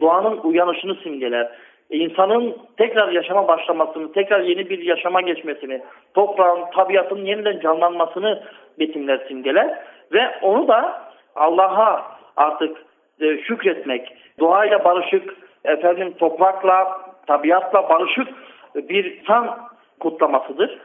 Doğanın 0.00 0.38
uyanışını 0.38 0.94
simgeler. 0.94 1.48
İnsanın 1.90 2.56
tekrar 2.76 3.12
yaşama 3.12 3.48
başlamasını, 3.48 4.12
tekrar 4.12 4.40
yeni 4.40 4.70
bir 4.70 4.78
yaşama 4.78 5.20
geçmesini, 5.20 5.82
toprağın, 6.14 6.70
tabiatın 6.74 7.24
yeniden 7.24 7.60
canlanmasını 7.60 8.42
betimler 8.78 9.20
simgeler. 9.28 9.78
Ve 10.12 10.38
onu 10.42 10.68
da 10.68 11.02
Allah'a 11.34 12.18
artık 12.36 12.76
e, 13.20 13.38
şükretmek, 13.38 14.16
doğayla 14.40 14.84
barışık, 14.84 15.34
efendim 15.64 16.14
toprakla, 16.18 17.00
tabiatla 17.26 17.88
barışık 17.88 18.28
bir 18.74 19.18
insan 19.18 19.58
kutlamasıdır. 20.00 20.78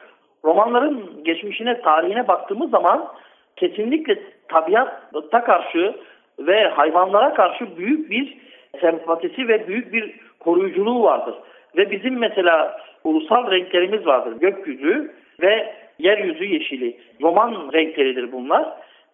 Romanların 0.46 1.24
geçmişine, 1.24 1.82
tarihine 1.82 2.28
baktığımız 2.28 2.70
zaman 2.70 3.08
kesinlikle 3.56 4.20
tabiata 4.48 5.44
karşı 5.44 5.96
ve 6.40 6.68
hayvanlara 6.68 7.34
karşı 7.34 7.78
büyük 7.78 8.10
bir 8.10 8.38
sempatisi 8.82 9.48
ve 9.48 9.68
büyük 9.68 9.94
bir 9.94 10.16
koruyuculuğu 10.40 11.04
vardır. 11.04 11.36
Ve 11.78 11.92
bizim 11.92 12.20
mesela 12.20 12.78
ulusal 13.04 13.52
renklerimiz 13.52 14.06
vardır. 14.06 14.40
Gökyüzü 14.40 15.14
ve 15.42 15.74
yeryüzü 16.00 16.46
yeşili. 16.46 16.98
Roman 17.22 17.70
renkleridir 17.74 18.32
bunlar. 18.32 18.70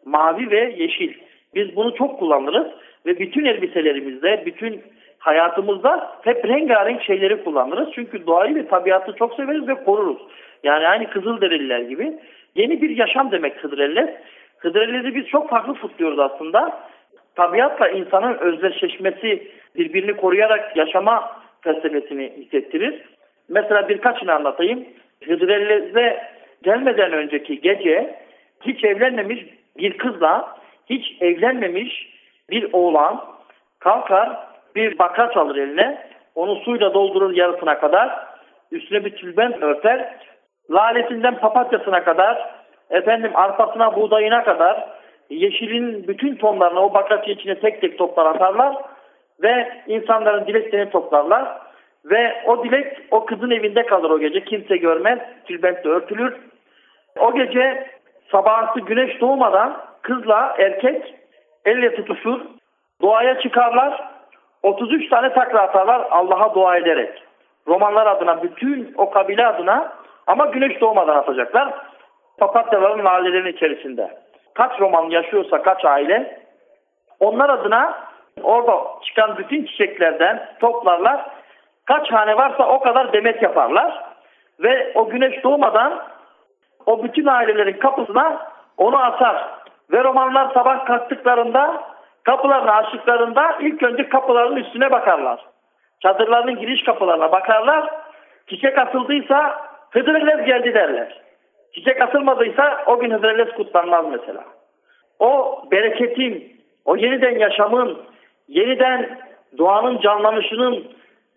Mavi 0.06 0.52
ve 0.52 0.76
yeşil. 0.78 1.14
Biz 1.56 1.76
bunu 1.76 1.96
çok 1.96 2.20
kullanırız 2.20 2.68
ve 3.06 3.20
bütün 3.20 3.46
elbiselerimizde, 3.46 4.44
bütün 4.46 4.82
hayatımızda 5.20 6.12
hep 6.24 6.46
rengarenk 6.46 7.02
şeyleri 7.02 7.44
kullanırız. 7.44 7.90
Çünkü 7.96 8.28
doğayı 8.28 8.56
ve 8.56 8.68
tabiatı 8.68 9.14
çok 9.14 9.36
severiz 9.36 9.68
ve 9.68 9.84
koruruz. 9.84 10.18
Yani 10.64 10.88
aynı 10.88 11.10
Kızılderililer 11.10 11.80
gibi. 11.80 12.14
Yeni 12.56 12.82
bir 12.82 12.90
yaşam 12.90 13.32
demek 13.32 13.64
Hıdrellez. 13.64 14.10
Hıdrellez'i 14.58 15.16
biz 15.16 15.28
çok 15.28 15.50
farklı 15.50 15.74
kutluyoruz 15.74 16.20
aslında. 16.20 16.80
Tabiatla 17.36 17.90
insanın 17.90 18.38
özdeşleşmesi, 18.38 19.52
birbirini 19.76 20.14
koruyarak 20.14 20.78
yaşama 20.78 21.42
felsefesini 21.62 22.34
hissettirir. 22.38 23.02
Mesela 23.50 23.90
birkaçını 23.90 24.34
anlatayım. 24.34 24.86
Hıdrellez'e 25.28 26.24
gelmeden 26.64 27.14
önceki 27.14 27.62
gece 27.62 28.16
hiç 28.62 28.84
evlenmemiş 28.84 29.46
bir 29.78 29.98
kızla 29.98 30.58
hiç 30.90 31.22
evlenmemiş 31.22 32.10
bir 32.50 32.70
oğlan 32.74 33.26
kalkar 33.80 34.49
bir 34.76 35.00
bakar 35.00 35.36
alır 35.36 35.56
eline 35.56 36.10
onu 36.36 36.56
suyla 36.56 36.94
doldurur 36.94 37.36
yarısına 37.36 37.80
kadar 37.80 38.10
üstüne 38.72 39.06
bir 39.06 39.16
tülbent 39.16 39.64
örter 39.64 40.16
lalesinden 40.72 41.40
papatyasına 41.40 42.04
kadar, 42.04 42.50
efendim 42.90 43.32
arpasına, 43.36 43.96
buğdayına 43.96 44.44
kadar 44.44 44.90
yeşilin 45.30 46.08
bütün 46.08 46.36
tonlarını 46.36 46.80
o 46.80 46.94
bakraç 46.94 47.28
içine 47.28 47.60
tek 47.60 47.82
tek 47.82 47.98
toplar 47.98 48.26
atarlar 48.26 48.76
ve 49.44 49.72
insanların 49.88 50.48
dileklerini 50.48 50.90
toplarlar 50.90 51.58
ve 52.06 52.44
o 52.46 52.64
dilek 52.64 52.98
o 53.12 53.26
kızın 53.26 53.52
evinde 53.52 53.86
kalır 53.86 54.10
o 54.10 54.20
gece. 54.20 54.44
Kimse 54.44 54.78
görmez. 54.78 55.20
Tülbentle 55.46 55.90
örtülür. 55.90 56.38
O 57.20 57.34
gece 57.34 57.88
sabahsı 58.32 58.80
güneş 58.80 59.22
doğmadan 59.22 59.82
kızla 60.02 60.56
erkek 60.60 61.16
elle 61.66 61.96
tutuşur. 61.96 62.42
Doğaya 63.02 63.40
çıkarlar. 63.40 64.10
33 64.64 65.10
tane 65.10 65.34
takla 65.34 65.62
atarlar 65.62 66.08
Allah'a 66.12 66.56
dua 66.56 66.78
ederek. 66.78 67.24
Romanlar 67.68 68.08
adına 68.08 68.44
bütün 68.44 68.94
o 68.98 69.10
kabile 69.10 69.48
adına 69.48 69.94
ama 70.28 70.46
güneş 70.46 70.82
doğmadan 70.82 71.16
atacaklar. 71.16 71.74
Papatyaların 72.38 73.04
mahallelerinin 73.04 73.54
içerisinde. 73.54 74.18
Kaç 74.54 74.80
roman 74.80 75.10
yaşıyorsa 75.10 75.62
kaç 75.62 75.86
aile 75.86 76.40
onlar 77.20 77.50
adına 77.50 77.98
orada 78.44 78.86
çıkan 79.06 79.38
bütün 79.38 79.66
çiçeklerden 79.66 80.50
toplarlar. 80.60 81.26
Kaç 81.86 82.12
hane 82.12 82.38
varsa 82.38 82.68
o 82.68 82.80
kadar 82.80 83.14
demet 83.14 83.42
yaparlar. 83.42 84.04
Ve 84.60 84.92
o 84.96 85.10
güneş 85.10 85.44
doğmadan 85.44 86.04
o 86.86 87.04
bütün 87.04 87.26
ailelerin 87.26 87.80
kapısına 87.80 88.48
onu 88.78 89.04
asar. 89.04 89.50
Ve 89.92 90.04
romanlar 90.04 90.54
sabah 90.54 90.86
kalktıklarında 90.86 91.84
kapılarını 92.30 92.72
açtıklarında 92.72 93.58
ilk 93.60 93.84
önce 93.84 94.10
kapıların 94.10 94.56
üstüne 94.56 94.92
bakarlar. 94.92 95.46
Çadırlarının 96.00 96.60
giriş 96.60 96.84
kapılarına 96.84 97.32
bakarlar. 97.32 97.90
Çiçek 98.48 98.78
asıldıysa 98.78 99.70
Hıdrellez 99.92 100.46
geldi 100.46 100.74
derler. 100.74 101.22
Çiçek 101.76 102.02
asılmadıysa 102.02 102.84
o 102.86 103.00
gün 103.00 103.12
Hıdrellez 103.12 103.52
kutlanmaz 103.56 104.06
mesela. 104.12 104.44
O 105.20 105.62
bereketin, 105.72 106.62
o 106.86 106.96
yeniden 106.96 107.40
yaşamın, 107.40 107.98
yeniden 108.48 109.20
doğanın 109.58 110.00
canlanışının, 110.00 110.84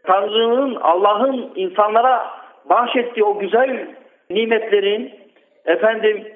Tanrı'nın, 0.04 0.74
Allah'ın 0.74 1.52
insanlara 1.54 2.26
bahşettiği 2.64 3.24
o 3.24 3.38
güzel 3.38 3.86
nimetlerin 4.30 5.14
efendim 5.64 6.26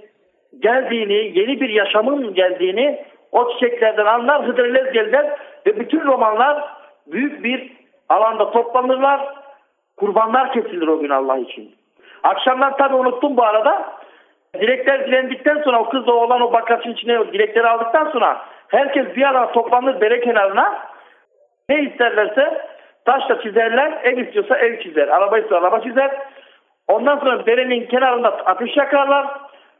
geldiğini, 0.59 1.39
yeni 1.39 1.61
bir 1.61 1.69
yaşamın 1.69 2.35
geldiğini 2.35 3.05
o 3.37 3.52
çiçeklerden 3.52 4.07
anlar, 4.07 4.47
Hıdrellez 4.47 4.93
gelirler 4.93 5.26
ve 5.66 5.81
bütün 5.81 6.00
romanlar 6.00 6.64
büyük 7.07 7.45
bir 7.45 7.73
alanda 8.09 8.50
toplanırlar. 8.50 9.21
Kurbanlar 9.97 10.52
kesilir 10.52 10.88
o 10.88 10.99
gün 10.99 11.11
Allah 11.11 11.37
için. 11.38 11.75
Akşamdan 12.23 12.76
tabii 12.76 12.97
unuttum 12.97 13.37
bu 13.37 13.45
arada. 13.45 13.93
Dilekler 14.55 15.07
dilendikten 15.07 15.62
sonra 15.62 15.81
o 15.81 15.88
kızla 15.88 16.12
oğlan 16.12 16.40
o 16.40 16.52
bakasın 16.52 16.90
içine 16.90 17.33
dilekleri 17.33 17.69
aldıktan 17.69 18.11
sonra 18.11 18.40
herkes 18.69 19.16
bir 19.16 19.23
arada 19.23 19.52
toplanır 19.52 20.00
dere 20.00 20.21
kenarına. 20.21 20.78
Ne 21.69 21.83
isterlerse 21.83 22.66
Taşla 23.07 23.43
çizerler, 23.43 23.93
ev 24.02 24.19
istiyorsa 24.19 24.59
ev 24.59 24.81
çizer, 24.81 25.09
araba 25.09 25.38
istiyorsa 25.38 25.66
araba 25.66 25.83
çizer. 25.83 26.11
Ondan 26.88 27.19
sonra 27.19 27.47
derenin 27.47 27.87
kenarında 27.87 28.28
ateş 28.28 28.76
yakarlar. 28.76 29.26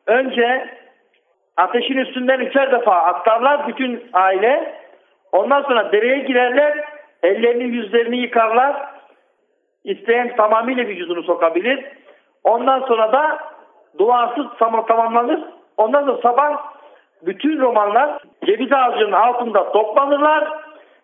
Önce 0.07 0.69
ateşin 1.57 1.97
üstünden 1.97 2.41
üçer 2.41 2.73
defa 2.73 2.95
atlarlar 2.95 3.69
bütün 3.69 4.05
aile. 4.13 4.75
Ondan 5.33 5.63
sonra 5.63 5.93
dereye 5.93 6.19
girerler, 6.19 6.85
ellerini 7.23 7.65
yüzlerini 7.65 8.17
yıkarlar. 8.17 8.77
İsteyen 9.85 10.37
tamamıyla 10.37 10.85
vücudunu 10.85 11.23
sokabilir. 11.23 11.85
Ondan 12.45 12.81
sonra 12.81 13.13
da 13.13 13.39
duasız 13.99 14.47
tam- 14.59 14.87
tamamlanır. 14.87 15.41
Ondan 15.77 16.05
sonra 16.05 16.23
sabah 16.23 16.63
bütün 17.23 17.61
romanlar 17.61 18.19
ceviz 18.47 18.73
ağacının 18.73 19.13
altında 19.13 19.73
toplanırlar. 19.73 20.49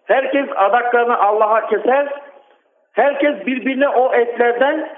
Herkes 0.04 0.46
adaklarını 0.56 1.18
Allah'a 1.18 1.66
keser. 1.66 2.08
Herkes 2.92 3.46
birbirine 3.46 3.88
o 3.88 4.14
etlerden 4.14 4.88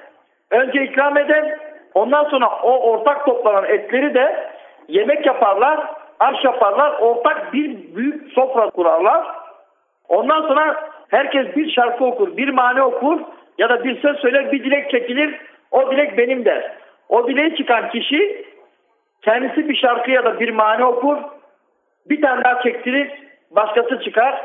önce 0.50 0.82
ikram 0.82 1.16
eder. 1.16 1.58
Ondan 1.94 2.24
sonra 2.24 2.46
o 2.62 2.90
ortak 2.90 3.26
toplanan 3.26 3.64
etleri 3.64 4.14
de 4.14 4.53
yemek 4.88 5.26
yaparlar, 5.26 5.80
aş 6.20 6.44
yaparlar. 6.44 6.92
Ortak 7.00 7.52
bir 7.52 7.96
büyük 7.96 8.32
sofra 8.32 8.70
kurarlar. 8.70 9.26
Ondan 10.08 10.42
sonra 10.42 10.90
herkes 11.08 11.56
bir 11.56 11.70
şarkı 11.70 12.04
okur, 12.04 12.36
bir 12.36 12.48
mani 12.48 12.82
okur 12.82 13.20
ya 13.58 13.68
da 13.68 13.84
bir 13.84 14.02
söz 14.02 14.16
söyler, 14.16 14.52
bir 14.52 14.64
dilek 14.64 14.90
çekilir. 14.90 15.40
O 15.70 15.90
dilek 15.90 16.18
benim 16.18 16.44
der. 16.44 16.72
O 17.08 17.28
dileği 17.28 17.56
çıkan 17.56 17.90
kişi 17.90 18.46
kendisi 19.22 19.68
bir 19.68 19.76
şarkı 19.76 20.10
ya 20.10 20.24
da 20.24 20.40
bir 20.40 20.50
mani 20.50 20.84
okur. 20.84 21.16
Bir 22.06 22.22
tane 22.22 22.44
daha 22.44 22.62
çektirir, 22.62 23.10
başkası 23.50 24.00
çıkar. 24.00 24.42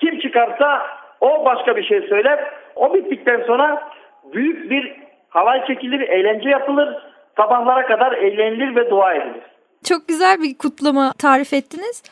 Kim 0.00 0.18
çıkarsa 0.18 0.86
o 1.20 1.44
başka 1.44 1.76
bir 1.76 1.82
şey 1.84 2.02
söyler. 2.02 2.50
O 2.76 2.94
bittikten 2.94 3.42
sonra 3.46 3.88
büyük 4.32 4.70
bir 4.70 4.96
halay 5.28 5.66
çekilir, 5.66 6.00
eğlence 6.00 6.48
yapılır. 6.48 6.96
Sabahlara 7.36 7.86
kadar 7.86 8.12
eğlenilir 8.12 8.76
ve 8.76 8.90
dua 8.90 9.14
edilir. 9.14 9.42
Çok 9.88 10.08
güzel 10.08 10.42
bir 10.42 10.58
kutlama 10.58 11.12
tarif 11.18 11.52
ettiniz. 11.52 12.02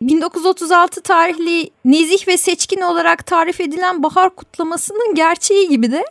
1936 0.00 1.02
tarihli 1.02 1.70
nezih 1.84 2.28
ve 2.28 2.36
seçkin 2.36 2.80
olarak 2.80 3.26
tarif 3.26 3.60
edilen 3.60 4.02
bahar 4.02 4.30
kutlamasının 4.36 5.14
gerçeği 5.14 5.68
gibi 5.68 5.92
de 5.92 6.02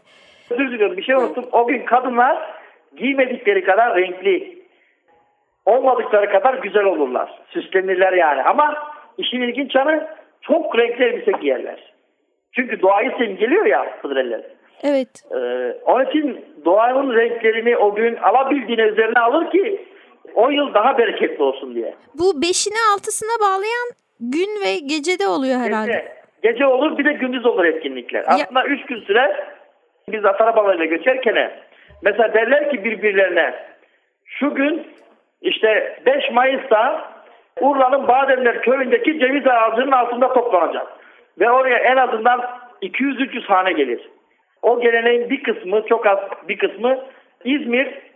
Özür 0.50 0.72
diliyorum 0.72 0.98
bir 0.98 1.04
şey 1.04 1.16
unuttum. 1.16 1.46
O 1.52 1.68
gün 1.68 1.86
kadınlar 1.86 2.38
giymedikleri 2.98 3.64
kadar 3.64 3.96
renkli, 3.96 4.66
olmadıkları 5.66 6.30
kadar 6.30 6.54
güzel 6.54 6.84
olurlar. 6.84 7.40
Süslenirler 7.50 8.14
yani. 8.14 8.42
Ama 8.44 8.76
işin 9.18 9.42
ilginç 9.42 9.76
yanı 9.76 10.08
çok 10.42 10.78
renkli 10.78 11.04
elbise 11.04 11.32
giyerler. 11.42 11.94
Çünkü 12.52 12.82
doğayı 12.82 13.12
simgeliyor 13.18 13.66
ya 13.66 13.98
Hıdrellez. 14.02 14.42
evet 14.84 15.10
Ee, 15.32 15.38
onun 15.86 16.06
için 16.06 16.46
doğanın 16.66 17.16
renklerini 17.16 17.78
o 17.78 17.96
gün 17.96 18.16
alabildiğine 18.16 18.82
üzerine 18.82 19.20
alır 19.20 19.52
ki 19.52 19.86
o 20.38 20.50
yıl 20.50 20.74
daha 20.74 20.98
bereketli 20.98 21.44
olsun 21.44 21.76
diye. 21.76 21.94
bu 22.14 22.42
beşini 22.42 22.82
altısına 22.94 23.36
bağlayan 23.42 23.88
gün 24.20 24.50
ve 24.66 24.80
gecede 24.80 25.28
oluyor 25.28 25.60
herhalde. 25.60 25.92
Gece, 25.92 26.54
gece 26.54 26.66
olur 26.66 26.98
bir 26.98 27.06
de 27.06 27.14
gündüz 27.14 27.46
olur 27.46 27.66
etkinlikler. 27.66 28.24
Aslında 28.28 28.66
üç 28.66 28.86
gün 28.86 29.02
sürer. 29.02 29.48
Biz 30.10 30.26
at 30.26 30.42
arabalarıyla 30.42 30.86
geçerken 30.86 31.52
mesela 32.02 32.34
derler 32.34 32.72
ki 32.72 32.84
birbirlerine 32.84 33.54
şu 34.26 34.56
gün 34.56 34.88
işte 35.42 36.00
5 36.06 36.32
Mayıs'ta 36.32 37.12
Urla'nın 37.62 38.08
Bademler 38.08 38.62
köyündeki 38.62 39.20
ceviz 39.20 39.48
ağacının 39.48 39.92
altında 39.92 40.34
toplanacak. 40.34 40.88
Ve 41.40 41.52
oraya 41.52 41.78
en 41.78 41.98
azından 41.98 42.42
200-300 42.82 43.46
hane 43.46 43.72
gelir. 43.72 44.10
O 44.62 44.82
geleneğin 44.82 45.30
bir 45.30 45.44
kısmı 45.44 45.86
çok 45.90 46.08
az 46.08 46.20
bir 46.48 46.58
kısmı 46.58 47.00
İzmir 47.46 48.07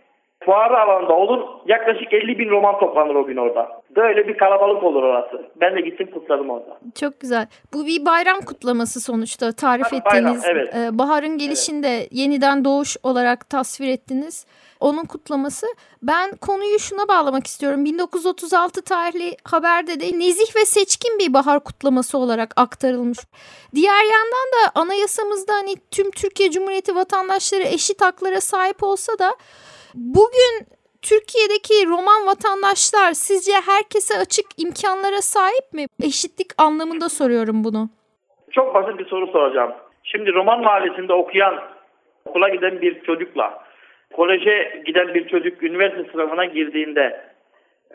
fuarı 0.44 0.80
alanında 0.80 1.12
olur. 1.12 1.48
Yaklaşık 1.66 2.12
50 2.12 2.38
bin 2.38 2.50
roman 2.50 2.78
toplanır 2.78 3.14
o 3.14 3.26
gün 3.26 3.36
orada. 3.36 3.82
Böyle 3.96 4.28
bir 4.28 4.38
kalabalık 4.38 4.82
olur 4.82 5.02
orası. 5.02 5.46
Ben 5.60 5.76
de 5.76 5.80
gittim 5.80 6.10
kutladım 6.14 6.50
orada. 6.50 6.78
Çok 7.00 7.20
güzel. 7.20 7.46
Bu 7.74 7.86
bir 7.86 8.06
bayram 8.06 8.40
kutlaması 8.40 9.00
sonuçta 9.00 9.52
tarif 9.52 9.92
bayram, 9.92 10.06
ettiğiniz. 10.06 10.44
evet. 10.44 10.74
e, 10.76 10.98
baharın 10.98 11.38
gelişinde 11.38 12.08
yeniden 12.10 12.64
doğuş 12.64 12.96
olarak 13.02 13.50
tasvir 13.50 13.88
ettiniz. 13.88 14.46
Onun 14.80 15.04
kutlaması. 15.04 15.66
Ben 16.02 16.36
konuyu 16.36 16.78
şuna 16.78 17.08
bağlamak 17.08 17.46
istiyorum. 17.46 17.84
1936 17.84 18.84
tarihli 18.84 19.36
haberde 19.44 20.00
de 20.00 20.18
nezih 20.18 20.56
ve 20.56 20.64
seçkin 20.64 21.18
bir 21.18 21.34
bahar 21.34 21.60
kutlaması 21.60 22.18
olarak 22.18 22.52
aktarılmış. 22.56 23.18
Diğer 23.74 24.04
yandan 24.04 24.48
da 24.52 24.80
anayasamızda 24.80 25.52
hani 25.52 25.74
tüm 25.90 26.10
Türkiye 26.10 26.50
Cumhuriyeti 26.50 26.94
vatandaşları 26.94 27.62
eşit 27.62 28.02
haklara 28.02 28.40
sahip 28.40 28.82
olsa 28.82 29.18
da 29.18 29.36
bugün 29.94 30.66
Türkiye'deki 31.02 31.88
Roman 31.88 32.26
vatandaşlar 32.26 33.12
sizce 33.12 33.52
herkese 33.52 34.14
açık 34.18 34.46
imkanlara 34.58 35.20
sahip 35.20 35.72
mi? 35.72 35.86
Eşitlik 36.02 36.50
anlamında 36.58 37.08
soruyorum 37.08 37.64
bunu. 37.64 37.90
Çok 38.50 38.74
basit 38.74 38.98
bir 38.98 39.06
soru 39.06 39.26
soracağım. 39.26 39.72
Şimdi 40.04 40.32
Roman 40.32 40.60
Mahallesi'nde 40.60 41.12
okuyan, 41.12 41.54
okula 42.24 42.48
giden 42.48 42.80
bir 42.80 43.02
çocukla 43.02 43.64
koleje 44.12 44.82
giden 44.86 45.14
bir 45.14 45.28
çocuk 45.28 45.62
üniversite 45.62 46.12
sınavına 46.12 46.44
girdiğinde 46.44 47.20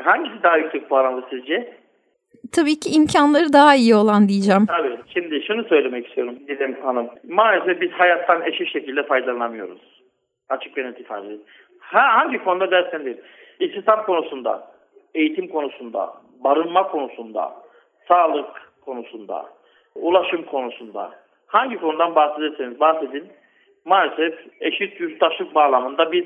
hangisi 0.03 0.43
daha 0.43 0.57
yüksek 0.57 0.89
puan 0.89 1.05
alır 1.05 1.23
sizce? 1.29 1.77
Tabii 2.55 2.79
ki 2.79 2.89
imkanları 2.89 3.53
daha 3.53 3.75
iyi 3.75 3.95
olan 3.95 4.29
diyeceğim. 4.29 4.65
Tabii. 4.65 4.97
Şimdi 5.13 5.43
şunu 5.47 5.63
söylemek 5.63 6.07
istiyorum 6.07 6.35
Didem 6.47 6.81
Hanım. 6.81 7.09
Maalesef 7.29 7.81
biz 7.81 7.91
hayattan 7.91 8.41
eşit 8.45 8.73
şekilde 8.73 9.03
faydalanamıyoruz. 9.03 9.81
Açık 10.49 10.77
ve 10.77 10.83
net 10.83 10.99
ifade 10.99 11.25
edeyim. 11.25 11.43
Ha, 11.91 12.19
hangi 12.19 12.43
konuda 12.43 12.71
dersen 12.71 13.05
değil. 13.05 13.17
İstihdam 13.59 14.05
konusunda, 14.05 14.67
eğitim 15.15 15.47
konusunda, 15.47 16.13
barınma 16.43 16.87
konusunda, 16.87 17.53
sağlık 18.07 18.71
konusunda, 18.85 19.45
ulaşım 19.95 20.43
konusunda 20.43 21.11
hangi 21.47 21.79
konudan 21.79 22.15
bahsederseniz 22.15 22.79
bahsedin. 22.79 23.27
Maalesef 23.85 24.39
eşit 24.59 24.99
yurttaşlık 24.99 25.55
bağlamında 25.55 26.11
biz 26.11 26.25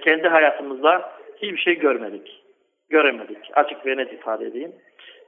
kendi 0.00 0.28
hayatımızda 0.28 1.10
hiçbir 1.36 1.58
şey 1.58 1.78
görmedik. 1.78 2.42
Göremedik. 2.88 3.38
Açık 3.54 3.86
ve 3.86 3.96
net 3.96 4.12
ifade 4.12 4.46
edeyim. 4.46 4.72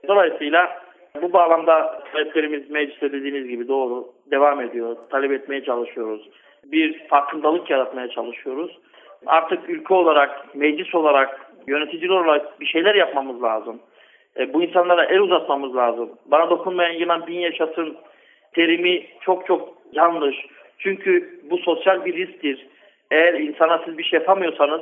Dolayısıyla 0.09 0.83
bu 1.23 1.33
bağlamda 1.33 2.05
taleplerimiz 2.13 2.71
mecliste 2.71 3.13
dediğiniz 3.13 3.49
gibi 3.49 3.69
doğru 3.69 4.09
devam 4.31 4.61
ediyor. 4.61 4.97
Talep 5.11 5.33
etmeye 5.33 5.65
çalışıyoruz. 5.65 6.29
Bir 6.65 7.09
farkındalık 7.09 7.71
yaratmaya 7.71 8.09
çalışıyoruz. 8.09 8.79
Artık 9.27 9.71
ülke 9.71 9.95
olarak, 9.95 10.55
meclis 10.55 10.95
olarak, 10.95 11.41
yöneticiler 11.67 12.15
olarak 12.15 12.61
bir 12.61 12.67
şeyler 12.67 12.95
yapmamız 12.95 13.43
lazım. 13.43 13.81
E, 14.39 14.53
bu 14.55 14.63
insanlara 14.63 15.05
el 15.05 15.21
uzatmamız 15.21 15.77
lazım. 15.77 16.11
Bana 16.27 16.51
dokunmayan 16.51 16.93
yılan 16.93 17.27
bin 17.27 17.39
yaşasın 17.39 17.97
terimi 18.55 19.07
çok 19.21 19.47
çok 19.47 19.69
yanlış. 19.93 20.37
Çünkü 20.79 21.41
bu 21.51 21.59
sosyal 21.59 22.05
bir 22.05 22.17
risktir. 22.17 22.67
Eğer 23.11 23.35
insana 23.35 23.83
siz 23.85 23.99
bir 23.99 24.05
şey 24.05 24.19
yapamıyorsanız 24.19 24.81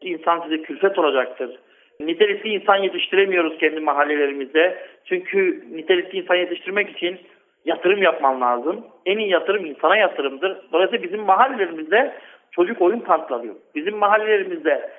insan 0.00 0.40
size 0.40 0.62
külfet 0.62 0.98
olacaktır. 0.98 1.58
Nitelikli 2.00 2.48
insan 2.48 2.76
yetiştiremiyoruz 2.76 3.58
kendi 3.58 3.80
mahallelerimizde. 3.80 4.78
Çünkü 5.04 5.64
nitelikli 5.72 6.18
insan 6.18 6.34
yetiştirmek 6.34 6.90
için 6.90 7.18
yatırım 7.64 8.02
yapman 8.02 8.40
lazım. 8.40 8.86
En 9.06 9.18
iyi 9.18 9.30
yatırım 9.30 9.66
insana 9.66 9.96
yatırımdır. 9.96 10.56
Dolayısıyla 10.72 11.02
bizim 11.02 11.20
mahallelerimizde 11.20 12.14
çocuk 12.52 12.82
oyun 12.82 13.00
parkları. 13.00 13.54
Bizim 13.74 13.96
mahallelerimizde 13.96 14.90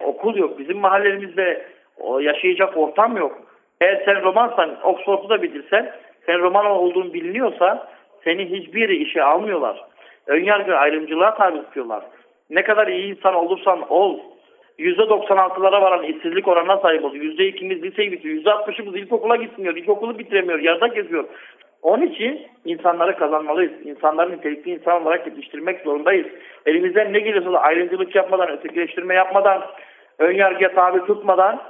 okul 0.00 0.36
yok. 0.36 0.58
Bizim 0.58 0.78
mahallelerimizde 0.78 1.66
o 1.96 2.18
yaşayacak 2.18 2.76
ortam 2.76 3.16
yok. 3.16 3.38
Eğer 3.80 4.02
sen 4.04 4.22
romansan, 4.22 4.82
Oxford'u 4.84 5.28
da 5.28 5.42
bilirsen, 5.42 5.92
sen 6.26 6.38
roman 6.40 6.66
olduğun 6.66 7.14
biliniyorsa 7.14 7.88
seni 8.24 8.50
hiçbir 8.50 8.88
işe 8.88 9.22
almıyorlar. 9.22 9.84
Önyargı 10.26 10.76
ayrımcılığa 10.76 11.34
tabi 11.34 11.62
tutuyorlar. 11.62 12.04
Ne 12.50 12.62
kadar 12.62 12.88
iyi 12.88 13.16
insan 13.16 13.34
olursan 13.34 13.92
ol, 13.92 14.18
%96'lara 14.78 15.82
varan 15.82 16.02
işsizlik 16.02 16.48
oranına 16.48 16.76
sahip 16.76 17.04
ol. 17.04 17.14
%2'miz 17.14 17.82
liseyi 17.82 18.12
bitiriyor. 18.12 18.44
%60'ımız 18.44 18.98
ilkokula 18.98 19.36
gitmiyor. 19.36 19.76
İlkokulu 19.76 20.18
bitiremiyor. 20.18 20.58
Yarıda 20.58 20.86
geziyor. 20.86 21.24
Onun 21.82 22.06
için 22.06 22.46
insanları 22.64 23.16
kazanmalıyız. 23.16 23.86
İnsanları 23.86 24.32
nitelikli 24.32 24.70
insan 24.70 25.02
olarak 25.02 25.26
yetiştirmek 25.26 25.80
zorundayız. 25.80 26.26
Elimizden 26.66 27.12
ne 27.12 27.18
geliyorsa 27.20 27.52
da 27.52 27.60
ayrımcılık 27.60 28.14
yapmadan, 28.14 28.50
ötekileştirme 28.50 29.14
yapmadan, 29.14 29.62
önyargıya 30.18 30.74
tabi 30.74 31.06
tutmadan 31.06 31.60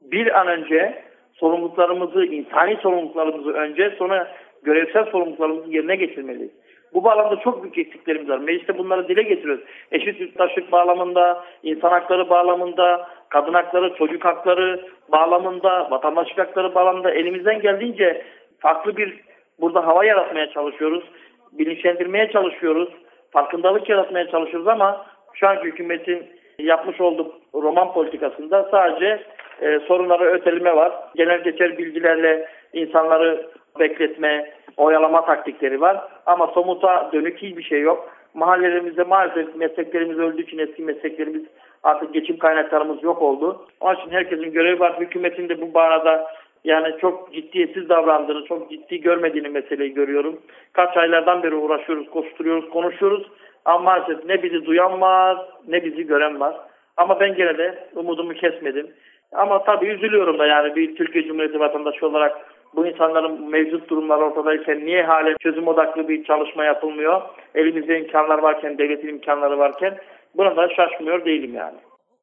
bir 0.00 0.40
an 0.40 0.48
önce 0.48 1.02
sorumluluklarımızı, 1.34 2.24
insani 2.24 2.76
sorumluluklarımızı 2.76 3.52
önce 3.52 3.90
sonra 3.90 4.28
görevsel 4.62 5.04
sorumluluklarımızı 5.04 5.70
yerine 5.70 5.96
getirmeliyiz. 5.96 6.50
Bu 6.94 7.04
bağlamda 7.04 7.36
çok 7.36 7.62
büyük 7.62 7.78
eksiklerimiz 7.78 8.28
var. 8.28 8.38
Mecliste 8.38 8.78
bunları 8.78 9.08
dile 9.08 9.22
getiriyoruz. 9.22 9.64
Eşit 9.92 10.20
yurttaşlık 10.20 10.72
bağlamında, 10.72 11.44
insan 11.62 11.90
hakları 11.90 12.30
bağlamında, 12.30 13.08
kadın 13.28 13.54
hakları, 13.54 13.94
çocuk 13.94 14.24
hakları 14.24 14.80
bağlamında, 15.08 15.90
vatandaşlık 15.90 16.38
hakları 16.38 16.74
bağlamında 16.74 17.10
elimizden 17.10 17.60
geldiğince 17.60 18.22
farklı 18.58 18.96
bir 18.96 19.20
burada 19.62 19.86
hava 19.86 20.04
yaratmaya 20.04 20.50
çalışıyoruz. 20.50 21.04
bilinçlendirmeye 21.52 22.30
çalışıyoruz. 22.30 22.88
Farkındalık 23.30 23.88
yaratmaya 23.88 24.28
çalışıyoruz 24.30 24.68
ama 24.68 25.06
şu 25.34 25.48
anki 25.48 25.64
hükümetin 25.64 26.26
yapmış 26.58 27.00
olduğu 27.00 27.32
roman 27.54 27.92
politikasında 27.92 28.68
sadece 28.70 29.22
e, 29.60 29.78
sorunları 29.78 30.24
öteleme 30.24 30.76
var. 30.76 30.92
Genel 31.16 31.42
geçer 31.44 31.78
bilgilerle 31.78 32.48
insanları 32.72 33.46
bekletme, 33.78 34.52
oyalama 34.76 35.24
taktikleri 35.24 35.80
var. 35.80 36.00
Ama 36.26 36.46
somuta 36.46 37.10
dönük 37.12 37.38
hiçbir 37.42 37.62
şey 37.62 37.80
yok. 37.80 38.10
Mahallelerimizde 38.34 39.02
maalesef 39.02 39.56
mesleklerimiz 39.56 40.18
öldüğü 40.18 40.42
için 40.42 40.58
eski 40.58 40.82
mesleklerimiz 40.82 41.42
artık 41.82 42.14
geçim 42.14 42.38
kaynaklarımız 42.38 43.02
yok 43.02 43.22
oldu. 43.22 43.66
Onun 43.80 43.94
için 43.94 44.10
herkesin 44.10 44.52
görevi 44.52 44.80
var. 44.80 45.00
Hükümetin 45.00 45.48
de 45.48 45.60
bu 45.60 45.74
bağda 45.74 46.26
yani 46.64 46.94
çok 47.00 47.32
ciddiyetsiz 47.32 47.88
davrandığını, 47.88 48.44
çok 48.44 48.70
ciddi 48.70 49.00
görmediğini 49.00 49.48
meseleyi 49.48 49.94
görüyorum. 49.94 50.40
Kaç 50.72 50.96
aylardan 50.96 51.42
beri 51.42 51.54
uğraşıyoruz, 51.54 52.10
koşturuyoruz, 52.10 52.70
konuşuyoruz. 52.70 53.26
Ama 53.64 53.78
maalesef 53.78 54.24
ne 54.24 54.42
bizi 54.42 54.66
duyan 54.66 55.00
var, 55.00 55.38
ne 55.68 55.84
bizi 55.84 56.06
gören 56.06 56.40
var. 56.40 56.56
Ama 56.96 57.20
ben 57.20 57.34
gene 57.34 57.58
de 57.58 57.88
umudumu 57.94 58.34
kesmedim. 58.34 58.90
Ama 59.32 59.64
tabii 59.64 59.86
üzülüyorum 59.86 60.38
da 60.38 60.46
yani 60.46 60.76
bir 60.76 60.96
Türkiye 60.96 61.24
Cumhuriyeti 61.24 61.60
vatandaşı 61.60 62.06
olarak 62.06 62.46
bu 62.74 62.86
insanların 62.86 63.50
mevcut 63.50 63.90
durumları 63.90 64.24
ortadayken 64.24 64.86
niye 64.86 65.02
halen 65.02 65.36
çözüm 65.40 65.68
odaklı 65.68 66.08
bir 66.08 66.24
çalışma 66.24 66.64
yapılmıyor? 66.64 67.22
Elimizde 67.54 67.98
imkanlar 67.98 68.38
varken, 68.38 68.78
devletin 68.78 69.08
imkanları 69.08 69.58
varken 69.58 69.98
buna 70.36 70.56
da 70.56 70.68
şaşmıyor 70.68 71.24
değilim 71.24 71.54
yani. 71.54 71.76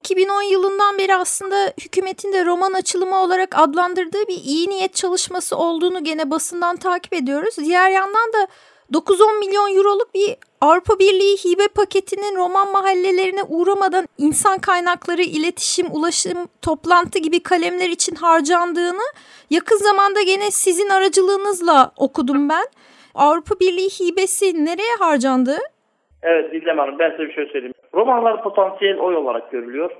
2010 0.03 0.41
yılından 0.41 0.97
beri 0.97 1.15
aslında 1.15 1.73
hükümetin 1.81 2.33
de 2.33 2.45
roman 2.45 2.73
açılımı 2.73 3.17
olarak 3.17 3.59
adlandırdığı 3.59 4.27
bir 4.27 4.43
iyi 4.43 4.69
niyet 4.69 4.95
çalışması 4.95 5.57
olduğunu 5.57 6.03
gene 6.03 6.31
basından 6.31 6.77
takip 6.77 7.13
ediyoruz. 7.13 7.55
Diğer 7.57 7.89
yandan 7.89 8.33
da 8.33 8.47
9-10 8.93 9.39
milyon 9.39 9.75
euroluk 9.75 10.13
bir 10.13 10.35
Avrupa 10.61 10.99
Birliği 10.99 11.37
hibe 11.37 11.67
paketinin 11.67 12.35
roman 12.35 12.71
mahallelerine 12.71 13.43
uğramadan 13.43 14.07
insan 14.17 14.59
kaynakları, 14.59 15.21
iletişim, 15.21 15.87
ulaşım, 15.91 16.47
toplantı 16.61 17.19
gibi 17.19 17.43
kalemler 17.43 17.89
için 17.89 18.15
harcandığını 18.15 19.03
yakın 19.49 19.77
zamanda 19.77 20.21
gene 20.21 20.51
sizin 20.51 20.89
aracılığınızla 20.89 21.91
okudum 21.97 22.49
ben. 22.49 22.67
Avrupa 23.15 23.59
Birliği 23.59 23.89
hibesi 23.89 24.65
nereye 24.65 24.95
harcandı? 24.99 25.59
Evet 26.23 26.53
Didem 26.53 26.77
Hanım 26.77 26.99
ben 26.99 27.11
size 27.11 27.23
bir 27.23 27.33
şey 27.33 27.45
söyleyeyim. 27.45 27.73
Romanlar 27.93 28.43
potansiyel 28.43 28.99
oy 28.99 29.15
olarak 29.15 29.51
görülüyor. 29.51 29.91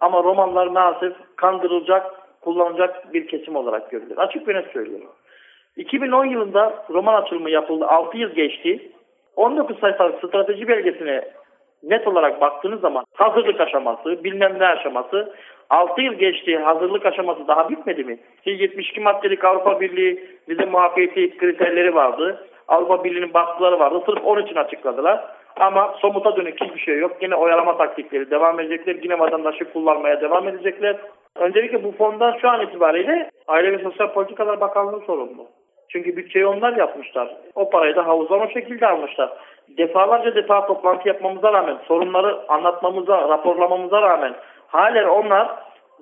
Ama 0.00 0.22
romanlar 0.22 0.66
maalesef 0.66 1.12
kandırılacak, 1.36 2.06
kullanılacak 2.40 3.14
bir 3.14 3.26
kesim 3.26 3.56
olarak 3.56 3.90
görülüyor. 3.90 4.18
Açık 4.18 4.48
ve 4.48 4.54
net 4.54 4.72
söylüyorum. 4.72 5.08
2010 5.76 6.24
yılında 6.24 6.84
roman 6.90 7.22
açılımı 7.22 7.50
yapıldı. 7.50 7.86
6 7.86 8.18
yıl 8.18 8.30
geçti. 8.30 8.92
19 9.36 9.78
sayfalık 9.78 10.18
strateji 10.18 10.68
belgesine 10.68 11.24
net 11.82 12.06
olarak 12.06 12.40
baktığınız 12.40 12.80
zaman 12.80 13.04
hazırlık 13.14 13.60
aşaması, 13.60 14.24
bilmem 14.24 14.58
ne 14.58 14.66
aşaması 14.66 15.34
6 15.70 16.00
yıl 16.00 16.12
geçti. 16.12 16.58
Hazırlık 16.58 17.06
aşaması 17.06 17.48
daha 17.48 17.70
bitmedi 17.70 18.04
mi? 18.04 18.18
72 18.44 19.00
maddelik 19.00 19.44
Avrupa 19.44 19.80
Birliği 19.80 20.24
vize 20.48 20.64
muhabbeti 20.64 21.36
kriterleri 21.36 21.94
vardı. 21.94 22.46
Avrupa 22.68 23.04
Birliği'nin 23.04 23.34
baskıları 23.34 23.78
vardı. 23.78 24.02
Sırf 24.06 24.24
onun 24.24 24.42
için 24.42 24.56
açıkladılar. 24.56 25.24
Ama 25.58 25.94
somuta 25.98 26.36
dönük 26.36 26.60
hiçbir 26.60 26.80
şey 26.80 26.98
yok. 26.98 27.16
Yine 27.20 27.34
oyalama 27.34 27.76
taktikleri 27.76 28.30
devam 28.30 28.60
edecekler. 28.60 28.96
Yine 29.02 29.18
vatandaşı 29.18 29.72
kullanmaya 29.72 30.20
devam 30.20 30.48
edecekler. 30.48 30.96
Öncelikle 31.36 31.84
bu 31.84 31.92
fondan 31.92 32.38
şu 32.40 32.48
an 32.48 32.60
itibariyle 32.60 33.30
Aile 33.48 33.72
ve 33.72 33.82
Sosyal 33.82 34.12
Politikalar 34.12 34.60
Bakanlığı 34.60 35.00
sorumlu. 35.00 35.46
Çünkü 35.88 36.16
bütçeyi 36.16 36.46
onlar 36.46 36.76
yapmışlar. 36.76 37.36
O 37.54 37.70
parayı 37.70 37.96
da 37.96 38.06
havuzdan 38.06 38.46
şekilde 38.46 38.86
almışlar. 38.86 39.30
Defalarca 39.68 40.34
defa 40.34 40.66
toplantı 40.66 41.08
yapmamıza 41.08 41.52
rağmen, 41.52 41.78
sorunları 41.88 42.38
anlatmamıza, 42.48 43.28
raporlamamıza 43.28 44.02
rağmen 44.02 44.34
halen 44.66 45.08
onlar 45.08 45.48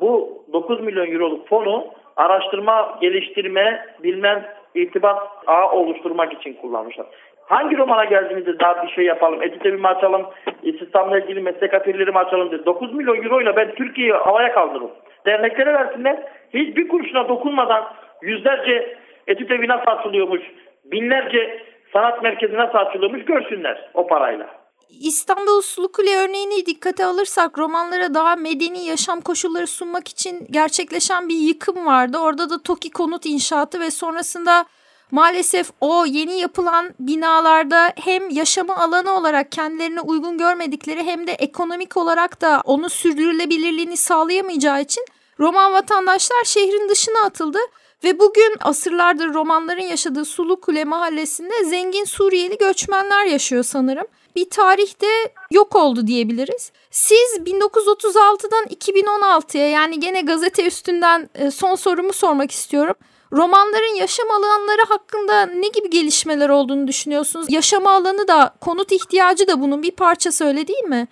bu 0.01 0.42
9 0.53 0.81
milyon 0.81 1.12
euroluk 1.12 1.49
fonu 1.49 1.87
araştırma, 2.16 2.99
geliştirme, 3.01 3.87
bilmem 4.03 4.45
irtibat 4.75 5.23
ağı 5.47 5.71
oluşturmak 5.71 6.33
için 6.33 6.55
kullanmışlar. 6.55 7.07
Hangi 7.46 7.76
romana 7.76 8.04
geldiğinizde 8.04 8.59
daha 8.59 8.82
bir 8.82 8.88
şey 8.88 9.04
yapalım, 9.04 9.42
etütevi 9.42 9.76
mi 9.76 9.88
açalım, 9.88 10.26
istihdamla 10.62 11.18
ilgili 11.18 11.40
meslek 11.40 11.74
atölyeleri 11.74 12.11
mi 12.11 12.18
açalım 12.18 12.50
diye. 12.50 12.64
9 12.64 12.94
milyon 12.94 13.22
euro 13.22 13.40
ile 13.40 13.56
ben 13.56 13.74
Türkiye'yi 13.74 14.12
havaya 14.12 14.54
kaldırırım. 14.54 14.90
Derneklere 15.26 15.74
versinler, 15.74 16.22
hiçbir 16.54 16.88
kuruşuna 16.88 17.28
dokunmadan 17.28 17.85
yüzlerce 18.22 18.96
etütevi 19.26 19.68
nasıl 19.68 19.90
açılıyormuş, 19.90 20.42
binlerce 20.85 21.64
sanat 21.92 22.22
merkezi 22.22 22.54
nasıl 22.54 22.78
açılıyormuş 22.78 23.24
görsünler 23.24 23.90
o 23.94 24.06
parayla. 24.06 24.46
İstanbul 24.90 25.61
Sulukule 25.62 26.16
örneğini 26.16 26.66
dikkate 26.66 27.04
alırsak 27.04 27.59
romanlara 27.59 28.14
daha 28.14 28.37
medeni 28.37 28.85
yaşam 28.87 29.20
koşulları 29.20 29.66
sunmak 29.66 30.09
için 30.09 30.46
gerçekleşen 30.50 31.28
bir 31.28 31.48
yıkım 31.48 31.87
vardı. 31.87 32.18
Orada 32.18 32.50
da 32.50 32.62
TOKİ 32.62 32.90
konut 32.90 33.26
inşaatı 33.26 33.80
ve 33.80 33.90
sonrasında 33.90 34.64
maalesef 35.11 35.71
o 35.81 36.07
yeni 36.07 36.40
yapılan 36.40 36.95
binalarda 37.01 37.92
hem 37.97 38.31
yaşama 38.31 38.77
alanı 38.77 39.12
olarak 39.12 39.53
kendilerine 39.53 40.01
uygun 40.01 40.38
görmedikleri 40.38 41.05
hem 41.05 41.27
de 41.27 41.33
ekonomik 41.33 41.97
olarak 41.97 42.40
da 42.40 42.62
onun 42.64 42.88
sürdürülebilirliğini 42.88 43.97
sağlayamayacağı 43.97 44.83
için 44.83 45.05
Roman 45.40 45.73
vatandaşlar 45.73 46.45
şehrin 46.45 46.88
dışına 46.88 47.21
atıldı. 47.25 47.59
Ve 48.05 48.19
bugün 48.19 48.57
asırlardır 48.61 49.35
romanların 49.35 49.83
yaşadığı 49.83 50.25
Sulu 50.25 50.61
Kule 50.61 50.85
mahallesinde 50.85 51.64
zengin 51.64 52.05
Suriyeli 52.05 52.59
göçmenler 52.59 53.25
yaşıyor 53.25 53.62
sanırım. 53.62 54.07
Bir 54.37 54.51
tarihte 54.51 55.07
yok 55.51 55.77
oldu 55.77 56.07
diyebiliriz. 56.07 56.73
Siz 56.90 57.38
1936'dan 57.47 58.64
2016'ya 58.64 59.69
yani 59.69 60.01
gene 60.01 60.21
gazete 60.21 60.66
üstünden 60.66 61.31
e, 61.35 61.51
son 61.51 61.75
sorumu 61.75 62.12
sormak 62.12 62.51
istiyorum. 62.51 62.95
Romanların 63.40 63.94
yaşam 64.05 64.29
alanları 64.37 64.85
hakkında 64.92 65.35
ne 65.62 65.68
gibi 65.77 65.88
gelişmeler 65.99 66.49
olduğunu 66.49 66.87
düşünüyorsunuz? 66.87 67.46
Yaşam 67.59 67.87
alanı 67.87 68.25
da 68.33 68.40
konut 68.66 68.90
ihtiyacı 68.99 69.44
da 69.51 69.55
bunun 69.62 69.83
bir 69.83 69.94
parçası 70.05 70.40
öyle 70.49 70.62
değil 70.70 70.87
mi? 70.96 71.03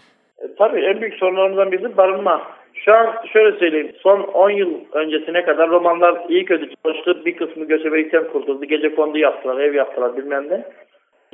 E, 0.43 0.45
tabii 0.59 0.81
en 0.91 1.01
büyük 1.01 1.15
sorunlarımızdan 1.15 1.73
biri 1.73 1.97
barınma. 1.97 2.37
Şu 2.75 2.93
an 2.95 3.07
şöyle 3.33 3.59
söyleyeyim. 3.59 3.93
Son 4.01 4.21
10 4.21 4.51
yıl 4.51 4.73
öncesine 4.93 5.45
kadar 5.45 5.69
romanlar 5.71 6.25
iyi 6.29 6.45
kötü 6.45 6.69
çalıştı. 6.85 7.23
Bir 7.25 7.37
kısmı 7.37 7.65
göçebelikten 7.65 8.29
kurtuldu. 8.33 8.65
Gece 8.65 8.95
kondu 8.95 9.19
yaptılar, 9.19 9.61
ev 9.61 9.75
yaptılar 9.75 10.17
bilmem 10.17 10.51
ne. 10.51 10.65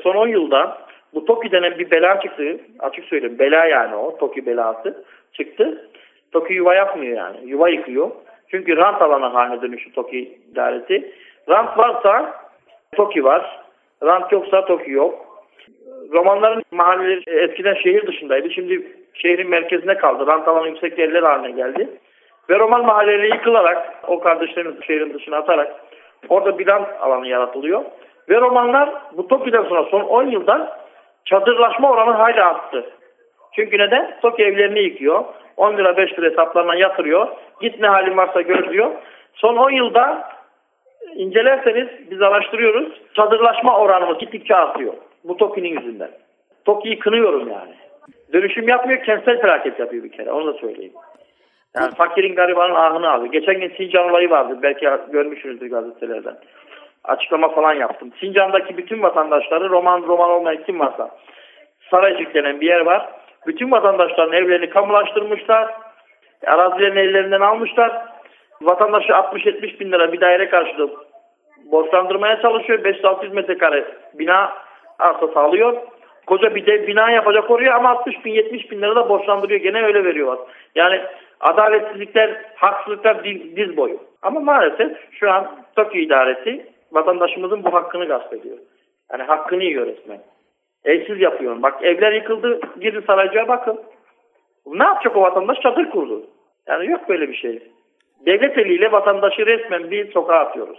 Son 0.03 0.15
10 0.15 0.29
yılda 0.29 0.79
bu 1.15 1.25
TOKİ 1.25 1.53
denen 1.53 1.79
bir 1.79 1.91
bela 1.91 2.21
çıktı. 2.21 2.61
Açık 2.79 3.05
söyleyeyim 3.05 3.39
bela 3.39 3.65
yani 3.65 3.95
o 3.97 4.17
TOKİ 4.17 4.47
belası 4.47 5.05
çıktı. 5.33 5.91
TOKİ 6.33 6.55
yuva 6.55 6.75
yapmıyor 6.75 7.17
yani. 7.17 7.37
Yuva 7.45 7.69
yıkıyor. 7.69 8.11
Çünkü 8.51 8.77
rant 8.77 9.03
alanı 9.03 9.27
haline 9.27 9.63
dönüştü 9.63 9.93
TOKİ 9.93 10.39
idaresi. 10.53 11.15
Rant 11.49 11.79
varsa 11.79 12.35
TOKİ 12.97 13.25
var. 13.25 13.61
Rant 14.03 14.33
yoksa 14.33 14.65
TOKİ 14.65 14.91
yok. 14.91 15.27
Romanların 16.13 16.63
mahalleleri 16.71 17.23
eskiden 17.27 17.75
şehir 17.75 18.07
dışındaydı. 18.07 18.51
Şimdi 18.51 18.93
şehrin 19.15 19.51
merkezine 19.51 19.95
kaldı. 19.95 20.27
Rant 20.27 20.49
alanı 20.49 20.69
yüksek 20.69 20.99
yerler 20.99 21.23
haline 21.23 21.51
geldi. 21.51 21.89
Ve 22.51 22.59
roman 22.59 22.87
mahalleleri 22.87 23.29
yıkılarak 23.29 23.95
o 24.07 24.21
kardeşlerin 24.21 24.81
şehrin 24.87 25.15
dışına 25.15 25.37
atarak 25.37 25.77
orada 26.29 26.59
bir 26.59 26.67
rant 26.67 26.89
alanı 27.01 27.29
yaratılıyor. 27.29 27.85
Ve 28.29 28.41
romanlar 28.41 28.91
bu 29.13 29.29
TOKİ'den 29.29 29.63
sonra 29.63 29.85
son 29.85 30.01
10 30.01 30.27
yılda 30.27 30.81
çadırlaşma 31.25 31.91
oranı 31.91 32.13
hala 32.13 32.49
arttı. 32.49 32.91
Çünkü 33.53 33.79
neden? 33.79 34.17
TOKİ 34.23 34.43
evlerini 34.43 34.81
yıkıyor. 34.81 35.25
10 35.57 35.77
lira 35.77 35.97
5 35.97 36.19
lira 36.19 36.31
hesaplarına 36.31 36.75
yatırıyor. 36.75 37.29
Git 37.61 37.81
ne 37.81 37.89
halin 37.89 38.17
varsa 38.17 38.41
gör 38.41 38.73
diyor. 38.73 38.91
Son 39.35 39.57
10 39.57 39.71
yılda 39.71 40.29
incelerseniz 41.15 41.89
biz 42.11 42.23
araştırıyoruz. 42.23 42.93
Çadırlaşma 43.15 43.79
oranımız 43.79 44.19
gittikçe 44.19 44.57
artıyor. 44.57 44.95
Bu 45.25 45.37
TOKİ'nin 45.37 45.81
yüzünden. 45.81 46.11
TOKİ'yi 46.65 46.99
kınıyorum 46.99 47.49
yani. 47.49 47.75
Dönüşüm 48.33 48.69
yapmıyor, 48.69 49.05
kentsel 49.05 49.41
felaket 49.41 49.79
yapıyor 49.79 50.05
bir 50.05 50.13
kere. 50.13 50.33
Onu 50.33 50.47
da 50.47 50.59
söyleyeyim. 50.59 50.93
Yani 51.77 51.95
fakirin 51.95 52.35
garibanın 52.35 52.75
ahını 52.75 53.11
alıyor. 53.11 53.33
Geçen 53.33 53.61
gün 53.61 53.73
Sincan 53.77 54.11
olayı 54.11 54.31
vardı. 54.31 54.59
Belki 54.63 54.89
görmüşsünüzdür 55.13 55.71
gazetelerden. 55.71 56.37
Açıklama 57.05 57.49
falan 57.49 57.75
yaptım. 57.75 58.13
Sincan'daki 58.21 58.77
bütün 58.77 59.03
vatandaşları 59.03 59.71
roman 59.71 60.03
roman 60.03 60.31
olmayan 60.31 60.63
kim 60.63 60.81
varsa 60.81 61.11
Saraycık 61.91 62.35
denen 62.35 62.61
bir 62.61 62.67
yer 62.67 62.81
var. 62.81 63.09
Bütün 63.47 63.71
vatandaşların 63.71 64.33
evlerini 64.33 64.71
kamulaştırmışlar. 64.71 65.75
Arazilerini 66.47 67.01
ellerinden 67.01 67.41
almışlar. 67.41 68.03
Vatandaşı 68.63 69.13
60-70 69.13 69.81
bin 69.81 69.93
lira 69.93 70.13
bir 70.13 70.21
daire 70.21 70.49
karşılığı 70.49 70.91
borçlandırmaya 71.73 72.43
çalışıyor. 72.43 72.79
500-600 72.79 73.35
metrekare 73.35 73.85
bina 74.15 74.53
arsa 74.99 75.29
sağlıyor. 75.29 75.77
Koca 76.27 76.55
bir 76.55 76.67
dev 76.67 76.87
bina 76.87 77.11
yapacak 77.11 77.51
oraya 77.51 77.77
ama 77.77 77.91
60 77.91 78.25
bin 78.25 78.33
70 78.33 78.71
bin 78.71 78.83
lira 78.83 78.97
da 78.97 79.09
borçlandırıyor. 79.09 79.61
Gene 79.61 79.83
öyle 79.83 80.05
veriyorlar. 80.05 80.39
Yani 80.75 81.01
adaletsizlikler, 81.41 82.31
haksızlıklar 82.55 83.25
diz, 83.25 83.77
boyu. 83.77 83.99
Ama 84.23 84.41
maalesef 84.41 84.97
şu 85.13 85.31
an 85.31 85.51
TOKİ 85.77 86.01
idaresi 86.01 86.67
vatandaşımızın 86.93 87.65
bu 87.65 87.75
hakkını 87.75 88.07
gasp 88.07 88.33
ediyor. 88.33 88.59
Yani 89.13 89.23
hakkını 89.23 89.65
yiyor 89.65 89.87
resmen. 89.87 90.21
Evsiz 90.85 91.21
yapıyor. 91.21 91.63
Bak 91.63 91.83
evler 91.83 92.13
yıkıldı. 92.13 92.61
Girin 92.81 93.05
Saraycı'ya 93.07 93.49
bakın. 93.49 93.81
Ne 94.67 94.85
yapacak 94.85 95.17
o 95.17 95.21
vatandaş? 95.21 95.59
Çadır 95.63 95.91
kurdu. 95.91 96.27
Yani 96.69 96.91
yok 96.91 97.09
böyle 97.09 97.29
bir 97.29 97.37
şey. 97.37 97.73
Devlet 98.27 98.59
eliyle 98.59 98.93
vatandaşı 98.93 99.47
resmen 99.47 99.91
bir 99.91 100.13
sokağa 100.13 100.39
atıyoruz. 100.39 100.79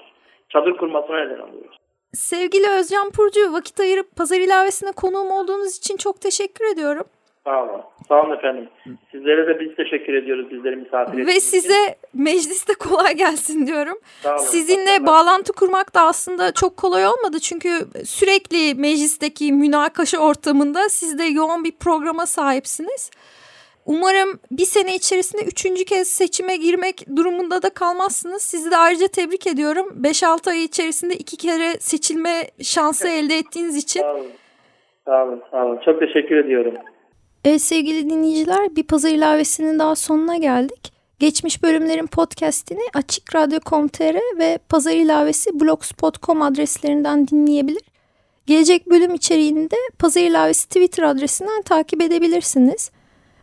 Çadır 0.49 0.77
kurmasına 0.77 1.17
neden 1.17 1.39
alıyoruz. 1.39 1.77
Sevgili 2.13 2.69
Özcan 2.79 3.11
Purcu 3.11 3.53
vakit 3.53 3.79
ayırıp 3.79 4.15
pazar 4.15 4.37
ilavesine 4.37 4.91
konuğum 4.91 5.31
olduğunuz 5.31 5.77
için 5.77 5.97
çok 5.97 6.21
teşekkür 6.21 6.65
ediyorum. 6.73 7.03
Sağ 7.43 7.63
olun. 7.63 7.81
Sağ 8.07 8.21
olun 8.21 8.37
efendim. 8.37 8.69
Sizlere 9.11 9.47
de 9.47 9.59
biz 9.59 9.75
teşekkür 9.75 10.13
ediyoruz 10.13 10.49
bizleri 10.51 10.75
misafir 10.75 11.17
Ve 11.17 11.21
ettiğiniz 11.21 11.47
için. 11.47 11.59
size 11.59 11.95
mecliste 12.13 12.73
kolay 12.73 13.13
gelsin 13.15 13.67
diyorum. 13.67 13.97
Sağ 14.23 14.29
olun. 14.35 14.37
Sizinle 14.43 15.05
bağlantı 15.05 15.53
kurmak 15.53 15.95
da 15.95 16.01
aslında 16.01 16.53
çok 16.53 16.77
kolay 16.77 17.07
olmadı. 17.07 17.39
Çünkü 17.39 17.69
sürekli 18.05 18.75
meclisteki 18.75 19.53
münakaşa 19.53 20.17
ortamında 20.19 20.89
siz 20.89 21.19
de 21.19 21.23
yoğun 21.23 21.63
bir 21.63 21.71
programa 21.71 22.25
sahipsiniz. 22.25 23.11
Umarım 23.85 24.39
bir 24.51 24.65
sene 24.65 24.95
içerisinde 24.95 25.43
üçüncü 25.43 25.85
kez 25.85 26.07
seçime 26.07 26.55
girmek 26.55 27.15
durumunda 27.15 27.61
da 27.61 27.69
kalmazsınız. 27.69 28.41
Sizi 28.41 28.71
de 28.71 28.77
ayrıca 28.77 29.07
tebrik 29.07 29.47
ediyorum. 29.47 29.87
5-6 30.01 30.49
ay 30.49 30.63
içerisinde 30.63 31.15
iki 31.15 31.37
kere 31.37 31.79
seçilme 31.79 32.47
şansı 32.61 33.07
elde 33.07 33.37
ettiğiniz 33.37 33.77
için. 33.77 34.01
Sağ 34.01 34.13
olun. 34.13 34.27
Sağ 35.05 35.23
olun. 35.23 35.41
Sağ 35.51 35.65
olun. 35.65 35.79
Çok 35.85 35.99
teşekkür 35.99 36.35
ediyorum. 36.35 36.73
Evet 37.45 37.61
sevgili 37.61 38.09
dinleyiciler 38.09 38.75
bir 38.75 38.83
pazar 38.83 39.09
ilavesinin 39.09 39.79
daha 39.79 39.95
sonuna 39.95 40.37
geldik. 40.37 40.93
Geçmiş 41.19 41.63
bölümlerin 41.63 42.07
podcastini 42.07 42.81
Açık 42.93 43.35
Radyo.com.tr 43.35 44.39
ve 44.39 44.59
Pazar 44.69 44.91
ilavesi 44.91 45.59
blogspot.com 45.59 46.41
adreslerinden 46.41 47.27
dinleyebilir. 47.27 47.81
Gelecek 48.45 48.89
bölüm 48.89 49.13
içeriğini 49.13 49.71
de 49.71 49.75
Pazar 49.99 50.21
ilavesi 50.21 50.67
Twitter 50.67 51.03
adresinden 51.03 51.61
takip 51.61 52.01
edebilirsiniz. 52.01 52.91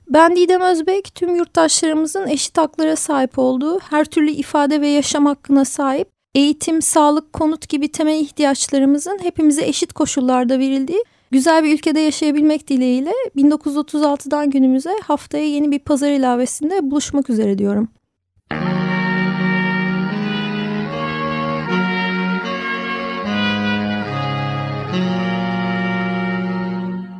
Ben 0.09 0.37
Didem 0.37 0.61
Özbek, 0.61 1.15
tüm 1.15 1.37
yurttaşlarımızın 1.37 2.27
eşit 2.27 2.59
haklara 2.59 2.97
sahip 2.97 3.39
olduğu, 3.39 3.79
her 3.79 4.05
türlü 4.05 4.31
ifade 4.31 4.81
ve 4.81 4.89
yaşam 4.89 5.27
hakkına 5.27 5.65
sahip, 5.65 6.09
eğitim, 6.35 6.83
sağlık, 6.83 7.33
konut 7.33 7.69
gibi 7.69 7.93
temel 7.93 8.21
ihtiyaçlarımızın 8.21 9.19
hepimize 9.23 9.65
eşit 9.65 9.93
koşullarda 9.93 10.59
verildiği 10.59 11.05
güzel 11.31 11.65
bir 11.65 11.75
ülkede 11.75 12.01
yaşayabilmek 12.01 12.69
dileğiyle 12.69 13.13
1936'dan 13.37 14.51
günümüze 14.51 14.95
haftaya 15.05 15.45
yeni 15.45 15.71
bir 15.71 15.79
pazar 15.79 16.11
ilavesinde 16.11 16.91
buluşmak 16.91 17.31
üzere 17.31 17.59
diyorum. 17.59 17.89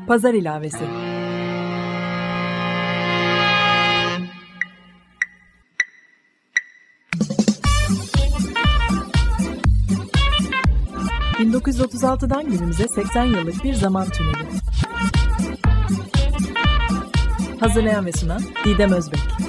Pazar 0.07 0.35
ilavesi. 0.35 1.08
...1936'dan 11.39 12.51
günümüze 12.51 12.89
80 12.89 13.25
yıllık 13.25 13.65
bir 13.65 13.75
zaman 13.75 14.09
tüneli. 14.09 14.49
Hazırlayan 17.61 18.07
ve 18.07 18.13
sunan 18.13 18.43
Didem 18.65 18.93
Özbek. 18.93 19.48